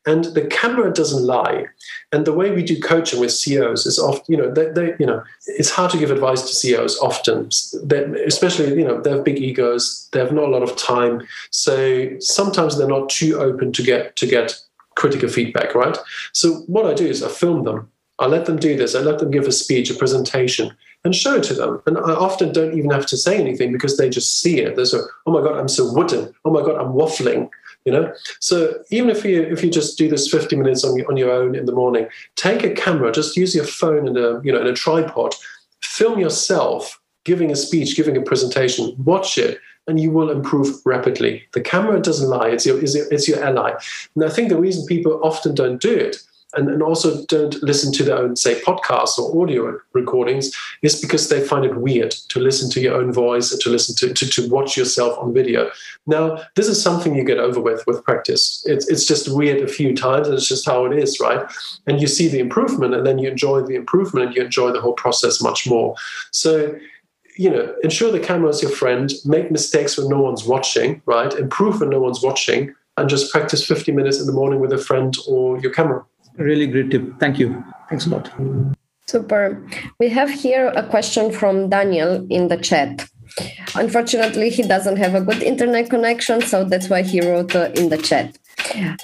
[0.05, 1.65] And the camera doesn't lie.
[2.11, 5.05] And the way we do coaching with CEOs is often, you know, they, they you
[5.05, 7.49] know, it's hard to give advice to CEOs often,
[7.83, 11.21] they, especially, you know, they have big egos, they have not a lot of time.
[11.51, 14.59] So sometimes they're not too open to get to get
[14.95, 15.97] critical feedback, right?
[16.33, 17.91] So what I do is I film them.
[18.19, 18.95] I let them do this.
[18.95, 20.71] I let them give a speech, a presentation,
[21.03, 21.81] and show it to them.
[21.87, 24.75] And I often don't even have to say anything because they just see it.
[24.75, 26.33] They're so, oh my God, I'm so wooden.
[26.45, 27.49] Oh my God, I'm waffling
[27.85, 31.09] you know so even if you if you just do this 50 minutes on your,
[31.09, 34.41] on your own in the morning take a camera just use your phone and a
[34.43, 35.33] you know in a tripod
[35.81, 41.43] film yourself giving a speech giving a presentation watch it and you will improve rapidly.
[41.53, 43.73] The camera doesn't lie; it's your, it's your, it's your ally.
[44.15, 46.17] And I think the reason people often don't do it
[46.55, 51.29] and, and also don't listen to their own, say, podcasts or audio recordings, is because
[51.29, 54.29] they find it weird to listen to your own voice and to listen to, to,
[54.29, 55.69] to watch yourself on video.
[56.07, 58.63] Now, this is something you get over with with practice.
[58.65, 61.49] It's, it's just weird a few times, and it's just how it is, right?
[61.87, 64.81] And you see the improvement, and then you enjoy the improvement, and you enjoy the
[64.81, 65.95] whole process much more.
[66.31, 66.75] So,
[67.37, 71.33] you know, ensure the camera is your friend, make mistakes when no one's watching, right?
[71.33, 74.77] Improve when no one's watching, and just practice 50 minutes in the morning with a
[74.77, 76.05] friend or your camera.
[76.37, 77.19] Really great tip.
[77.19, 77.63] Thank you.
[77.89, 78.31] Thanks a lot.
[79.07, 79.61] Super.
[79.99, 83.07] We have here a question from Daniel in the chat.
[83.75, 87.89] Unfortunately, he doesn't have a good internet connection, so that's why he wrote uh, in
[87.89, 88.37] the chat.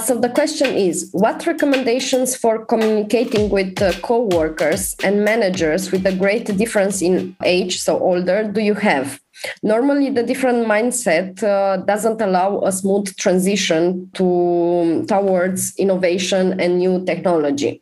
[0.05, 6.15] So the question is what recommendations for communicating with uh, co-workers and managers with a
[6.15, 9.19] great difference in age, so older, do you have?
[9.63, 17.05] Normally, the different mindset uh, doesn't allow a smooth transition to towards innovation and new
[17.05, 17.81] technology.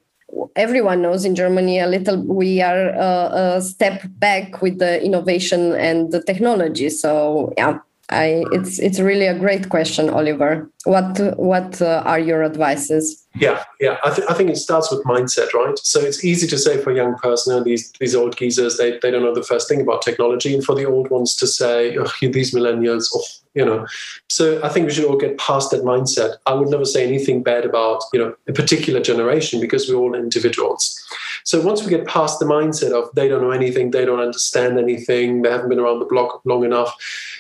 [0.55, 5.73] Everyone knows in Germany a little we are uh, a step back with the innovation
[5.73, 6.89] and the technology.
[6.89, 7.79] So yeah,
[8.09, 10.69] I it's it's really a great question, Oliver.
[10.83, 13.25] What what uh, are your advices?
[13.37, 13.97] Yeah, yeah.
[14.03, 15.77] I, th- I think it starts with mindset, right?
[15.79, 19.09] So it's easy to say for a young person, these these old geezers, they, they
[19.09, 22.07] don't know the first thing about technology, and for the old ones to say, oh,
[22.21, 23.23] these millennials, oh,
[23.55, 23.87] you know.
[24.29, 26.35] So I think we should all get past that mindset.
[26.45, 30.13] I would never say anything bad about you know a particular generation because we're all
[30.13, 31.01] individuals.
[31.43, 34.79] So once we get past the mindset of they don't know anything, they don't understand
[34.79, 36.95] anything, they haven't been around the block long enough,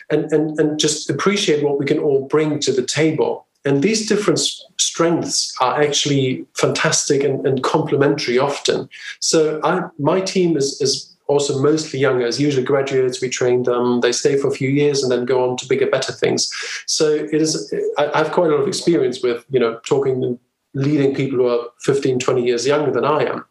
[0.09, 3.47] and and and just appreciate what we can all bring to the table.
[3.65, 4.39] And these different
[4.77, 8.87] strengths are actually fantastic and, and complementary often.
[9.19, 12.25] So I, my team is, is also mostly younger.
[12.25, 14.01] As usually graduates, we train them.
[14.01, 16.51] They stay for a few years and then go on to bigger, better things.
[16.85, 17.73] So it is.
[17.97, 20.39] I, I have quite a lot of experience with you know talking and
[20.73, 23.45] leading people who are 15, 20 years younger than I am,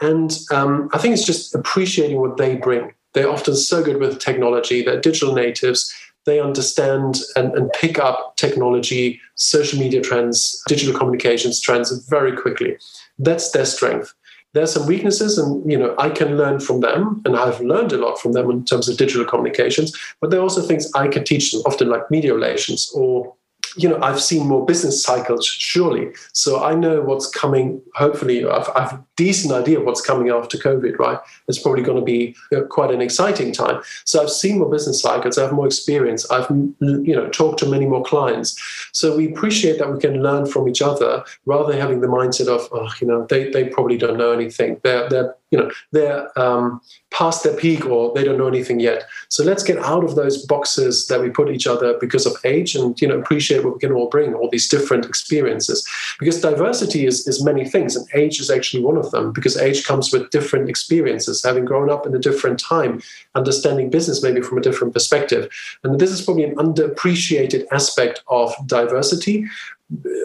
[0.00, 2.94] and um, I think it's just appreciating what they bring.
[3.14, 4.82] They're often so good with technology.
[4.82, 5.92] They're digital natives.
[6.26, 12.76] They understand and, and pick up technology, social media trends, digital communications trends very quickly.
[13.18, 14.14] That's their strength
[14.52, 17.96] there's some weaknesses and you know i can learn from them and i've learned a
[17.96, 21.24] lot from them in terms of digital communications but there are also things i can
[21.24, 23.32] teach them often like media relations or
[23.76, 28.68] you know i've seen more business cycles surely so i know what's coming hopefully i've,
[28.74, 31.18] I've decent idea of what's coming after covid right?
[31.48, 32.20] It's probably going to be
[32.54, 33.78] uh, quite an exciting time.
[34.10, 37.26] So i've seen more business cycles i have more experience i've mm, mm, you know
[37.40, 38.50] talked to many more clients.
[38.92, 41.12] So we appreciate that we can learn from each other
[41.46, 44.80] rather than having the mindset of oh, you know they, they probably don't know anything.
[44.84, 49.04] They're, they're you know they're um, past their peak or they don't know anything yet.
[49.28, 52.74] So let's get out of those boxes that we put each other because of age
[52.74, 55.86] and you know appreciate what we can all bring all these different experiences.
[56.18, 59.84] Because diversity is, is many things and age is actually one of them because age
[59.84, 63.02] comes with different experiences having grown up in a different time
[63.34, 65.48] understanding business maybe from a different perspective
[65.84, 69.46] and this is probably an underappreciated aspect of diversity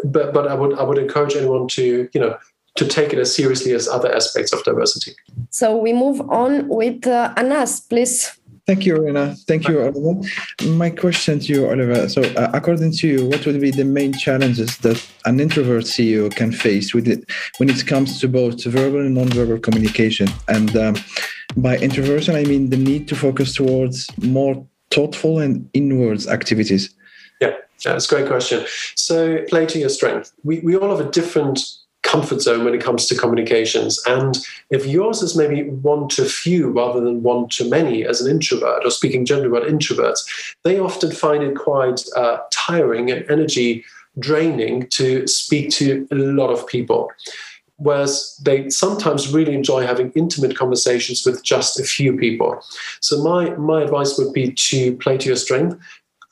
[0.04, 2.38] but but I would I would encourage anyone to you know
[2.76, 5.16] to take it as seriously as other aspects of diversity.
[5.50, 8.38] So we move on with uh, Anas, please.
[8.68, 9.36] Thank you, Rena.
[9.48, 10.28] Thank you, Oliver.
[10.64, 12.10] My question to you, Oliver.
[12.10, 16.36] So, uh, according to you, what would be the main challenges that an introvert CEO
[16.36, 20.30] can face with it when it comes to both verbal and non-verbal communication?
[20.48, 20.96] And um,
[21.56, 26.90] by introversion, I mean the need to focus towards more thoughtful and inwards activities.
[27.40, 27.54] Yeah,
[27.84, 28.66] that's a great question.
[28.96, 30.32] So, play to your strength.
[30.44, 31.60] We we all have a different
[32.16, 34.02] comfort zone when it comes to communications.
[34.06, 34.38] And
[34.70, 38.86] if yours is maybe one to few rather than one to many as an introvert,
[38.86, 40.22] or speaking generally about introverts,
[40.64, 43.84] they often find it quite uh, tiring and energy
[44.18, 47.12] draining to speak to a lot of people.
[47.78, 52.64] Whereas they sometimes really enjoy having intimate conversations with just a few people.
[53.02, 55.78] So, my, my advice would be to play to your strength,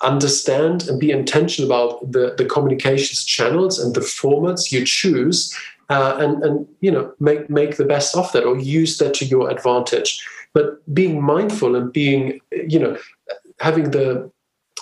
[0.04, 5.54] understand and be intentional about the, the communications channels and the formats you choose
[5.90, 9.26] uh, and, and you know make, make the best of that or use that to
[9.26, 10.26] your advantage.
[10.54, 12.98] But being mindful and being you know
[13.60, 14.32] having the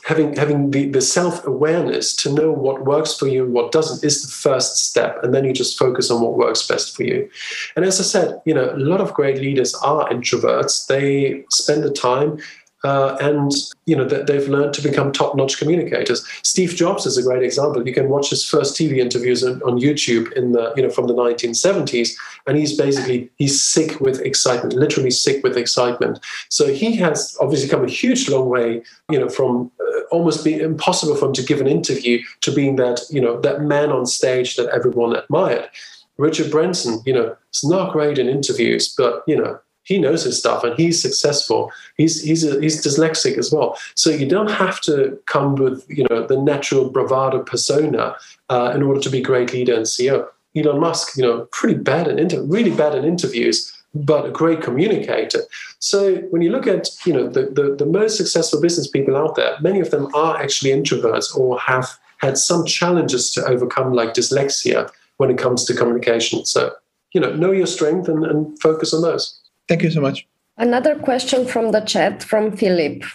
[0.05, 4.23] having having the, the self-awareness to know what works for you and what doesn't is
[4.23, 5.23] the first step.
[5.23, 7.29] And then you just focus on what works best for you.
[7.75, 10.87] And as i said you know a lot of great leaders are introverts.
[10.87, 12.39] They spend the time
[12.83, 13.51] uh, and
[13.85, 16.25] you know that they've learned to become top-notch communicators.
[16.43, 17.85] Steve Jobs is a great example.
[17.85, 21.07] You can watch his first TV interviews on, on, YouTube in the you know from
[21.07, 22.13] the 1970s,
[22.47, 26.19] and he's basically he's sick with excitement, literally sick with excitement.
[26.49, 30.61] So he has obviously come a huge long way, you know, from uh, almost being
[30.61, 34.05] impossible for him to give an interview to being that you know that man on
[34.05, 35.69] stage that everyone admired.
[36.17, 40.37] Richard Branson, you know, is not great in interviews, but you know he knows his
[40.37, 41.71] stuff and he's successful.
[41.97, 43.77] He's he's a, he's dyslexic as well.
[43.95, 48.15] So you don't have to come with you know the natural bravado persona
[48.49, 50.27] uh, in order to be great leader and CEO.
[50.55, 54.61] Elon Musk, you know, pretty bad in inter- really bad in interviews, but a great
[54.61, 55.39] communicator.
[55.79, 59.35] So when you look at you know the, the, the most successful business people out
[59.35, 64.13] there, many of them are actually introverts or have had some challenges to overcome, like
[64.13, 66.45] dyslexia, when it comes to communication.
[66.45, 66.71] So
[67.13, 69.40] you know, know your strength and, and focus on those.
[69.71, 70.27] Thank you so much.
[70.57, 73.05] Another question from the chat from Philip.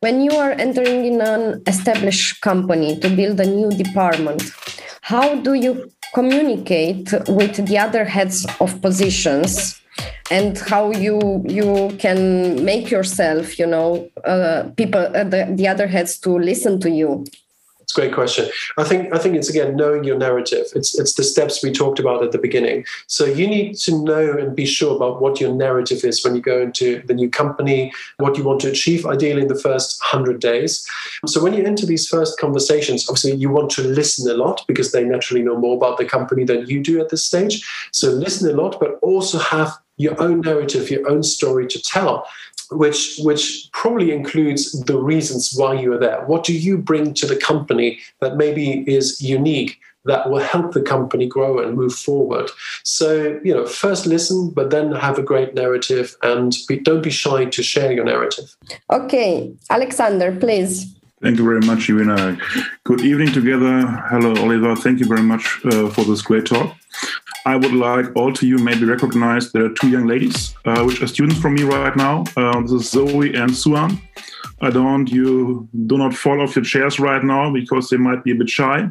[0.00, 4.42] When you are entering in an established company to build a new department,
[5.00, 9.80] how do you communicate with the other heads of positions
[10.30, 15.86] and how you you can make yourself you know uh, people uh, the, the other
[15.86, 17.24] heads to listen to you
[17.92, 18.48] a great question.
[18.78, 20.66] I think I think it's again knowing your narrative.
[20.74, 22.84] It's it's the steps we talked about at the beginning.
[23.06, 26.40] So you need to know and be sure about what your narrative is when you
[26.40, 30.40] go into the new company, what you want to achieve, ideally in the first hundred
[30.40, 30.86] days.
[31.26, 34.92] So when you enter these first conversations, obviously you want to listen a lot because
[34.92, 37.66] they naturally know more about the company than you do at this stage.
[37.92, 42.26] So listen a lot, but also have your own narrative, your own story to tell
[42.70, 46.24] which which probably includes the reasons why you are there.
[46.26, 50.82] What do you bring to the company that maybe is unique that will help the
[50.82, 52.50] company grow and move forward?
[52.82, 57.10] So you know, first listen, but then have a great narrative, and be, don't be
[57.10, 58.56] shy to share your narrative.
[58.90, 60.93] Okay, Alexander, please.
[61.24, 62.36] Thank you very much, Irina.
[62.84, 63.86] Good evening together.
[64.10, 64.76] Hello, Oliver.
[64.76, 66.76] Thank you very much uh, for this great talk.
[67.46, 71.00] I would like all to you maybe recognize there are two young ladies uh, which
[71.00, 72.24] are students from me right now.
[72.36, 74.02] Uh, this is Zoe and Suan.
[74.60, 78.32] I don't you do not fall off your chairs right now because they might be
[78.32, 78.86] a bit shy.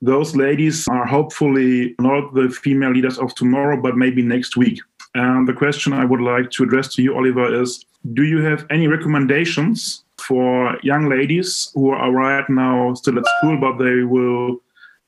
[0.00, 4.78] Those ladies are hopefully not the female leaders of tomorrow, but maybe next week.
[5.16, 8.64] And the question I would like to address to you, Oliver, is do you have
[8.70, 14.58] any recommendations for young ladies who are right now still at school, but they will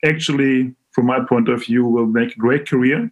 [0.04, 3.10] actually from my point of view, will make a great career.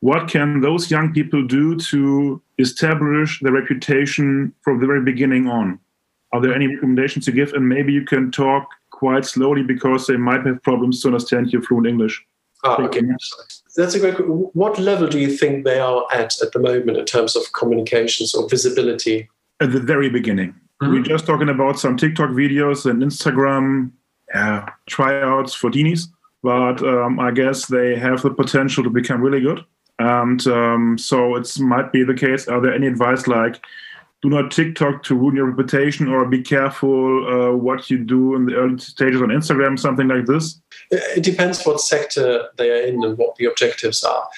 [0.00, 5.78] What can those young people do to establish their reputation from the very beginning on?
[6.32, 7.52] Are there any recommendations you give?
[7.52, 11.62] And maybe you can talk quite slowly because they might have problems to understand your
[11.62, 12.24] fluent English.
[12.64, 13.02] Ah, okay.
[13.76, 14.14] That's a great.
[14.26, 18.34] What level do you think they are at at the moment in terms of communications
[18.34, 19.28] or visibility?
[19.60, 20.54] At the very beginning.
[20.82, 20.92] Mm-hmm.
[20.92, 23.92] We're just talking about some TikTok videos and Instagram
[24.34, 26.08] uh, tryouts for teenies
[26.46, 29.64] but um, I guess they have the potential to become really good.
[29.98, 32.46] And um, so it might be the case.
[32.46, 33.60] Are there any advice like,
[34.22, 38.46] do not TikTok to ruin your reputation, or be careful uh, what you do in
[38.46, 40.60] the early stages on Instagram, something like this?
[40.92, 44.28] It depends what sector they are in and what the objectives are.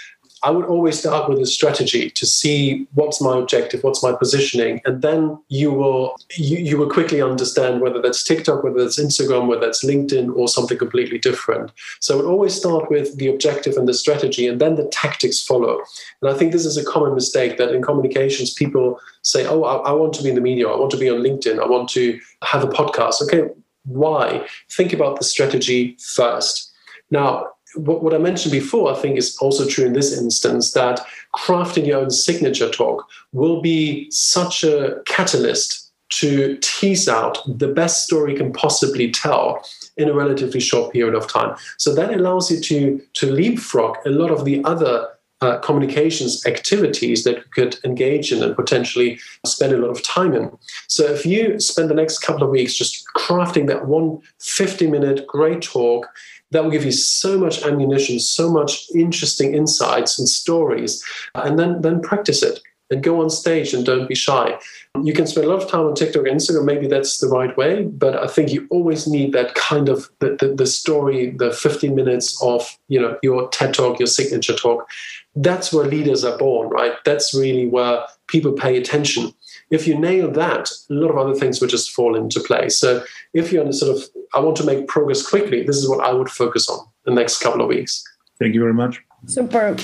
[0.42, 4.80] I would always start with a strategy to see what's my objective, what's my positioning,
[4.84, 9.48] and then you will you, you will quickly understand whether that's TikTok, whether that's Instagram,
[9.48, 11.72] whether that's LinkedIn, or something completely different.
[12.00, 15.42] So I would always start with the objective and the strategy, and then the tactics
[15.44, 15.80] follow.
[16.22, 19.90] And I think this is a common mistake that in communications people say, "Oh, I,
[19.90, 21.88] I want to be in the media, I want to be on LinkedIn, I want
[21.90, 23.50] to have a podcast." Okay,
[23.84, 24.46] why?
[24.70, 26.72] Think about the strategy first.
[27.10, 31.00] Now, what, what I mentioned before, I think, is also true in this instance that
[31.36, 38.04] crafting your own signature talk will be such a catalyst to tease out the best
[38.04, 39.62] story you can possibly tell
[39.98, 41.54] in a relatively short period of time.
[41.76, 45.08] So that allows you to, to leapfrog a lot of the other
[45.40, 50.34] uh, communications activities that you could engage in and potentially spend a lot of time
[50.34, 50.50] in.
[50.88, 55.26] So if you spend the next couple of weeks just crafting that one 50 minute
[55.26, 56.08] great talk,
[56.50, 61.04] that will give you so much ammunition, so much interesting insights and stories,
[61.34, 62.60] and then then practice it
[62.90, 64.58] and go on stage and don't be shy.
[65.04, 66.64] You can spend a lot of time on TikTok and Instagram.
[66.64, 70.36] Maybe that's the right way, but I think you always need that kind of the,
[70.40, 74.88] the, the story, the 15 minutes of you know your TED talk, your signature talk.
[75.36, 76.94] That's where leaders are born, right?
[77.04, 79.34] That's really where people pay attention
[79.70, 82.78] if you nail that, a lot of other things will just fall into place.
[82.78, 83.04] So
[83.34, 84.02] if you're in a sort of,
[84.34, 87.40] I want to make progress quickly, this is what I would focus on the next
[87.40, 88.02] couple of weeks.
[88.38, 89.02] Thank you very much.
[89.26, 89.76] Super.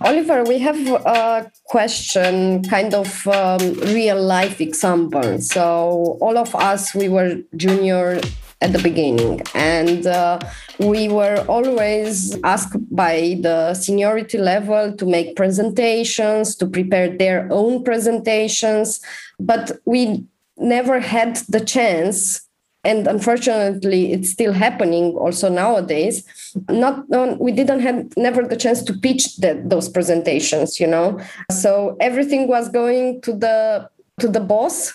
[0.00, 5.38] Oliver, we have a question, kind of um, real life example.
[5.38, 8.20] So, all of us, we were junior
[8.60, 10.40] at the beginning, and uh,
[10.80, 17.84] we were always asked by the seniority level to make presentations, to prepare their own
[17.84, 19.00] presentations,
[19.38, 20.26] but we
[20.58, 22.42] never had the chance
[22.84, 26.24] and unfortunately it's still happening also nowadays.
[26.68, 27.04] Not
[27.38, 31.20] we didn't have never the chance to pitch that, those presentations you know?
[31.50, 33.88] So everything was going to the
[34.20, 34.92] to the boss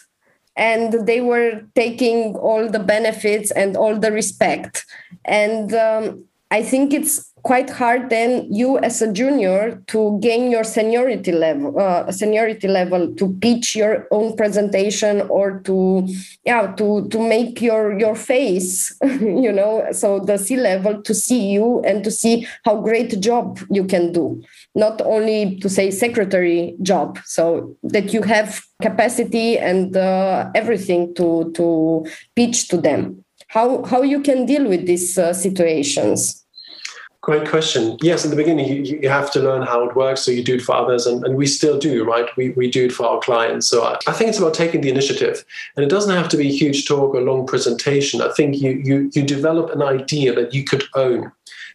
[0.56, 4.86] and they were taking all the benefits and all the respect.
[5.26, 10.64] And um, i think it's quite hard then you as a junior to gain your
[10.64, 16.08] seniority level uh, seniority level to pitch your own presentation or to
[16.44, 21.52] yeah to to make your your face you know so the c level to see
[21.52, 24.42] you and to see how great job you can do.
[24.74, 31.52] Not only to say secretary job so that you have capacity and uh, everything to
[31.54, 32.06] to
[32.36, 33.25] pitch to them
[33.56, 36.46] how how you can deal with these uh, situations
[37.26, 37.98] Great question.
[38.04, 40.58] Yes, in the beginning, you, you have to learn how it works, so you do
[40.58, 42.30] it for others, and, and we still do, right?
[42.38, 43.66] We, we do it for our clients.
[43.68, 45.44] So I, I think it's about taking the initiative,
[45.76, 48.22] and it doesn't have to be a huge talk or long presentation.
[48.22, 51.32] I think you you you develop an idea that you could own.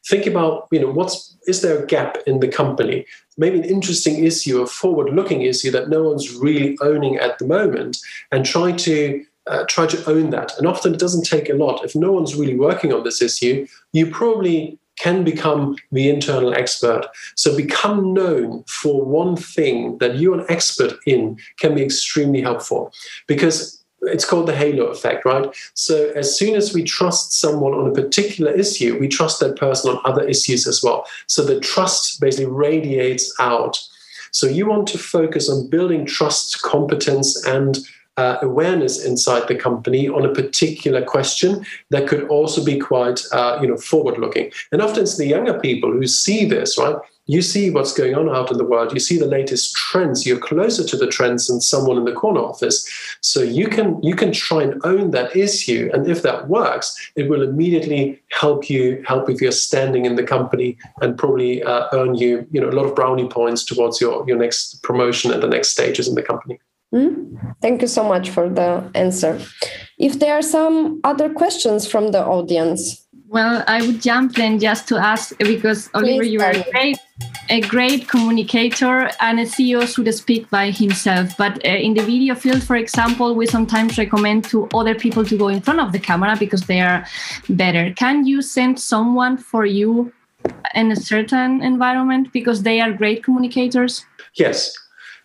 [0.07, 3.05] Think about, you know, what's is there a gap in the company?
[3.37, 7.99] Maybe an interesting issue, a forward-looking issue that no one's really owning at the moment,
[8.31, 10.57] and try to uh, try to own that.
[10.57, 11.85] And often it doesn't take a lot.
[11.85, 17.07] If no one's really working on this issue, you probably can become the internal expert.
[17.35, 22.93] So become known for one thing that you're an expert in can be extremely helpful
[23.27, 25.47] because it's called the halo effect, right?
[25.75, 29.91] So as soon as we trust someone on a particular issue, we trust that person
[29.91, 31.07] on other issues as well.
[31.27, 33.79] So the trust basically radiates out.
[34.33, 37.79] So you want to focus on building trust, competence, and
[38.21, 43.59] uh, awareness inside the company on a particular question that could also be quite uh,
[43.61, 46.97] you know forward looking and often it's the younger people who see this right?
[47.27, 48.93] You see what's going on out in the world.
[48.93, 50.27] You see the latest trends.
[50.27, 52.79] You're closer to the trends than someone in the corner office.
[53.21, 55.91] So you can you can try and own that issue.
[55.93, 60.23] And if that works it will immediately help you help with your standing in the
[60.23, 64.25] company and probably uh, earn you you know a lot of brownie points towards your
[64.29, 66.59] your next promotion and the next stages in the company
[66.93, 67.55] Mm?
[67.63, 69.41] Thank you so much for the answer.
[69.99, 73.07] If there are some other questions from the audience.
[73.29, 76.99] Well, I would jump then just to ask because Oliver, you are a great,
[77.49, 81.37] a great communicator and a CEO should speak by himself.
[81.37, 85.39] But uh, in the video field, for example, we sometimes recommend to other people to
[85.39, 87.07] go in front of the camera because they are
[87.49, 87.93] better.
[87.95, 90.13] Can you send someone for you
[90.75, 94.05] in a certain environment because they are great communicators?
[94.35, 94.77] Yes,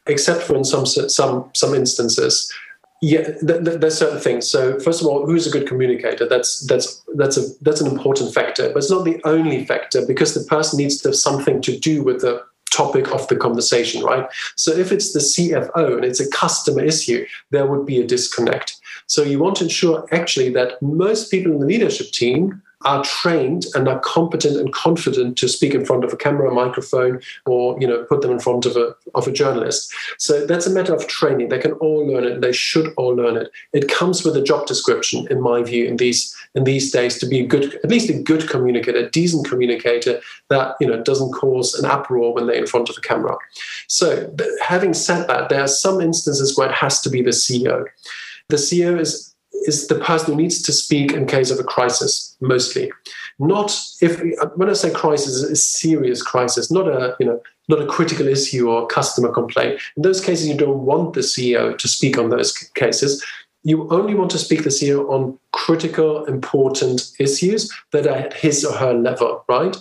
[0.07, 2.51] except for in some some some instances
[3.01, 4.49] yeah th- th- there's certain things.
[4.49, 6.27] So first of all who's a good communicator?
[6.27, 10.33] That's that's that's a that's an important factor but it's not the only factor because
[10.33, 14.27] the person needs to have something to do with the topic of the conversation right?
[14.55, 18.77] So if it's the cfo and it's a customer issue there would be a disconnect.
[19.07, 23.65] So you want to ensure actually that most people in the leadership team are trained
[23.73, 27.79] and are competent and confident to speak in front of a camera, a microphone, or
[27.81, 29.93] you know, put them in front of a of a journalist.
[30.17, 31.49] So that's a matter of training.
[31.49, 32.41] They can all learn it.
[32.41, 33.51] They should all learn it.
[33.73, 37.25] It comes with a job description, in my view, in these in these days, to
[37.27, 41.33] be a good, at least a good communicator, a decent communicator that you know doesn't
[41.33, 43.35] cause an uproar when they're in front of a camera.
[43.87, 47.85] So, having said that, there are some instances where it has to be the CEO.
[48.49, 49.34] The CEO is
[49.67, 52.91] is the person who needs to speak in case of a crisis mostly.
[53.39, 54.21] Not if
[54.55, 58.69] when i say crisis a serious crisis not a you know not a critical issue
[58.69, 59.79] or customer complaint.
[59.97, 63.23] In those cases you don't want the ceo to speak on those cases.
[63.63, 68.63] You only want to speak the ceo on critical important issues that are at his
[68.63, 69.75] or her level right?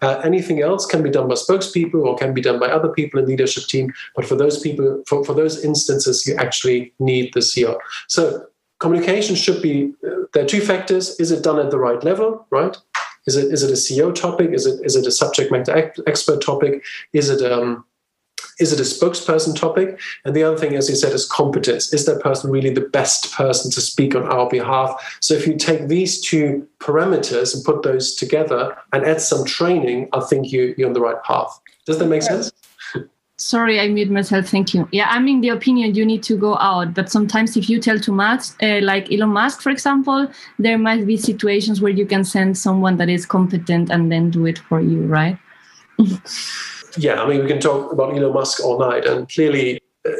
[0.00, 3.18] Uh, anything else can be done by spokespeople or can be done by other people
[3.18, 7.40] in leadership team but for those people for, for those instances you actually need the
[7.40, 8.46] ceo so
[8.78, 11.18] communication should be uh, there are two factors.
[11.20, 12.76] Is it done at the right level right?
[13.26, 14.50] Is it is it a ceo topic?
[14.50, 16.84] Is it is it a subject matter expert topic?
[17.12, 17.84] Is it um
[18.58, 20.00] is it a spokesperson topic?
[20.24, 21.92] And the other thing as you said is competence.
[21.92, 25.18] Is that person really the best person to speak on our behalf?
[25.20, 30.08] So if you take these two parameters and put those together and add some training
[30.12, 31.60] i think you, you're on the right path.
[31.84, 32.52] Does that make sense
[33.38, 34.48] sorry i mute myself.
[34.48, 34.88] Thank you.
[34.92, 37.98] Yeah i'm in the opinion you need to go out but sometimes if you tell
[37.98, 40.28] too much uh, like elon musk for example
[40.58, 44.46] there might be situations where you can send someone that is competent and then do
[44.46, 45.38] it for you right?
[46.96, 50.12] Yeah, I mean, we can talk about Elon Musk all night, and clearly, Uh,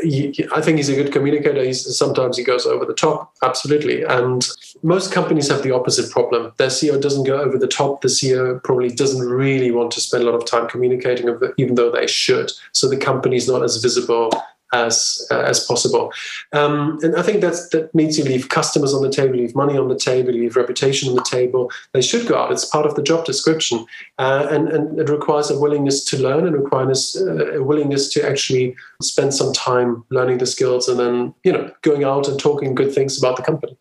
[0.54, 1.62] I think he's a good communicator.
[1.62, 4.02] He's, sometimes he goes over the top, absolutely.
[4.02, 4.46] And
[4.82, 6.52] most companies have the opposite problem.
[6.56, 8.00] Their CEO doesn't go over the top.
[8.00, 11.90] The CEO probably doesn't really want to spend a lot of time communicating, even though
[11.90, 12.52] they should.
[12.72, 14.30] So the company's not as visible
[14.72, 16.12] as uh, as possible.
[16.52, 19.54] Um, and I think that's that means you leave customers on the table, you leave
[19.54, 21.70] money on the table, you leave reputation on the table.
[21.92, 22.52] They should go out.
[22.52, 23.86] It's part of the job description,
[24.18, 28.28] uh, and and it requires a willingness to learn and requires uh, a willingness to
[28.28, 32.74] actually spend some time learning the skills and then you know going out and talking
[32.74, 33.76] good things about the company.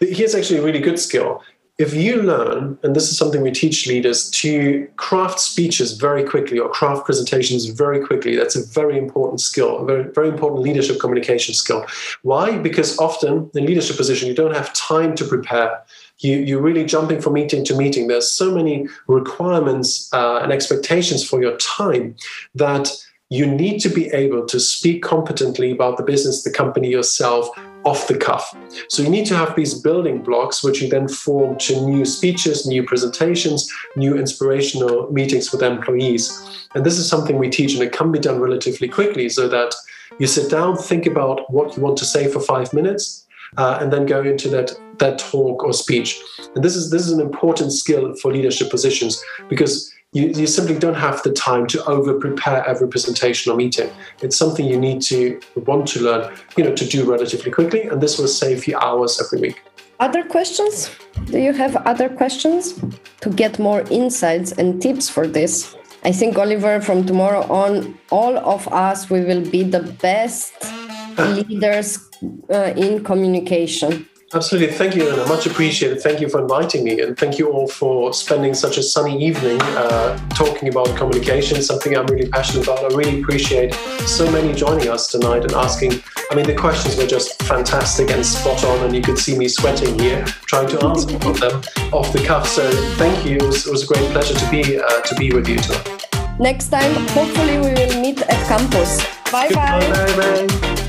[0.00, 1.42] Here's actually a really good skill
[1.80, 6.58] if you learn, and this is something we teach leaders, to craft speeches very quickly
[6.58, 11.00] or craft presentations very quickly, that's a very important skill, a very, very important leadership
[11.00, 11.86] communication skill.
[12.20, 12.58] Why?
[12.58, 15.82] Because often in leadership position, you don't have time to prepare.
[16.18, 18.08] You, you're really jumping from meeting to meeting.
[18.08, 22.14] There's so many requirements uh, and expectations for your time
[22.54, 22.90] that
[23.30, 27.48] you need to be able to speak competently about the business, the company, yourself
[27.84, 28.54] off the cuff.
[28.88, 32.66] So you need to have these building blocks, which you then form to new speeches,
[32.66, 36.68] new presentations, new inspirational meetings with employees.
[36.74, 39.74] And this is something we teach, and it can be done relatively quickly so that
[40.18, 43.26] you sit down, think about what you want to say for five minutes,
[43.56, 46.20] uh, and then go into that that talk or speech.
[46.54, 50.76] And this is this is an important skill for leadership positions because you, you simply
[50.76, 53.90] don't have the time to over prepare every presentation or meeting.
[54.22, 58.00] It's something you need to want to learn, you know, to do relatively quickly, and
[58.00, 59.62] this will save you hours every week.
[60.00, 60.90] Other questions?
[61.26, 62.82] Do you have other questions
[63.20, 65.76] to get more insights and tips for this?
[66.02, 70.54] I think Oliver, from tomorrow on, all of us we will be the best
[71.18, 72.08] leaders
[72.50, 74.08] uh, in communication.
[74.32, 74.72] Absolutely.
[74.72, 75.26] Thank you, Anna.
[75.26, 76.00] Much appreciated.
[76.00, 77.00] Thank you for inviting me.
[77.00, 81.96] And thank you all for spending such a sunny evening uh, talking about communication, something
[81.96, 82.78] I'm really passionate about.
[82.84, 83.74] I really appreciate
[84.06, 86.00] so many joining us tonight and asking.
[86.30, 89.48] I mean, the questions were just fantastic and spot on, and you could see me
[89.48, 91.62] sweating here trying to answer them
[91.92, 92.46] off the cuff.
[92.46, 93.38] So thank you.
[93.38, 96.06] It was, it was a great pleasure to be, uh, to be with you tonight.
[96.38, 99.04] Next time, hopefully, we will meet at campus.
[99.32, 99.80] Bye bye.
[99.90, 100.86] Bye bye.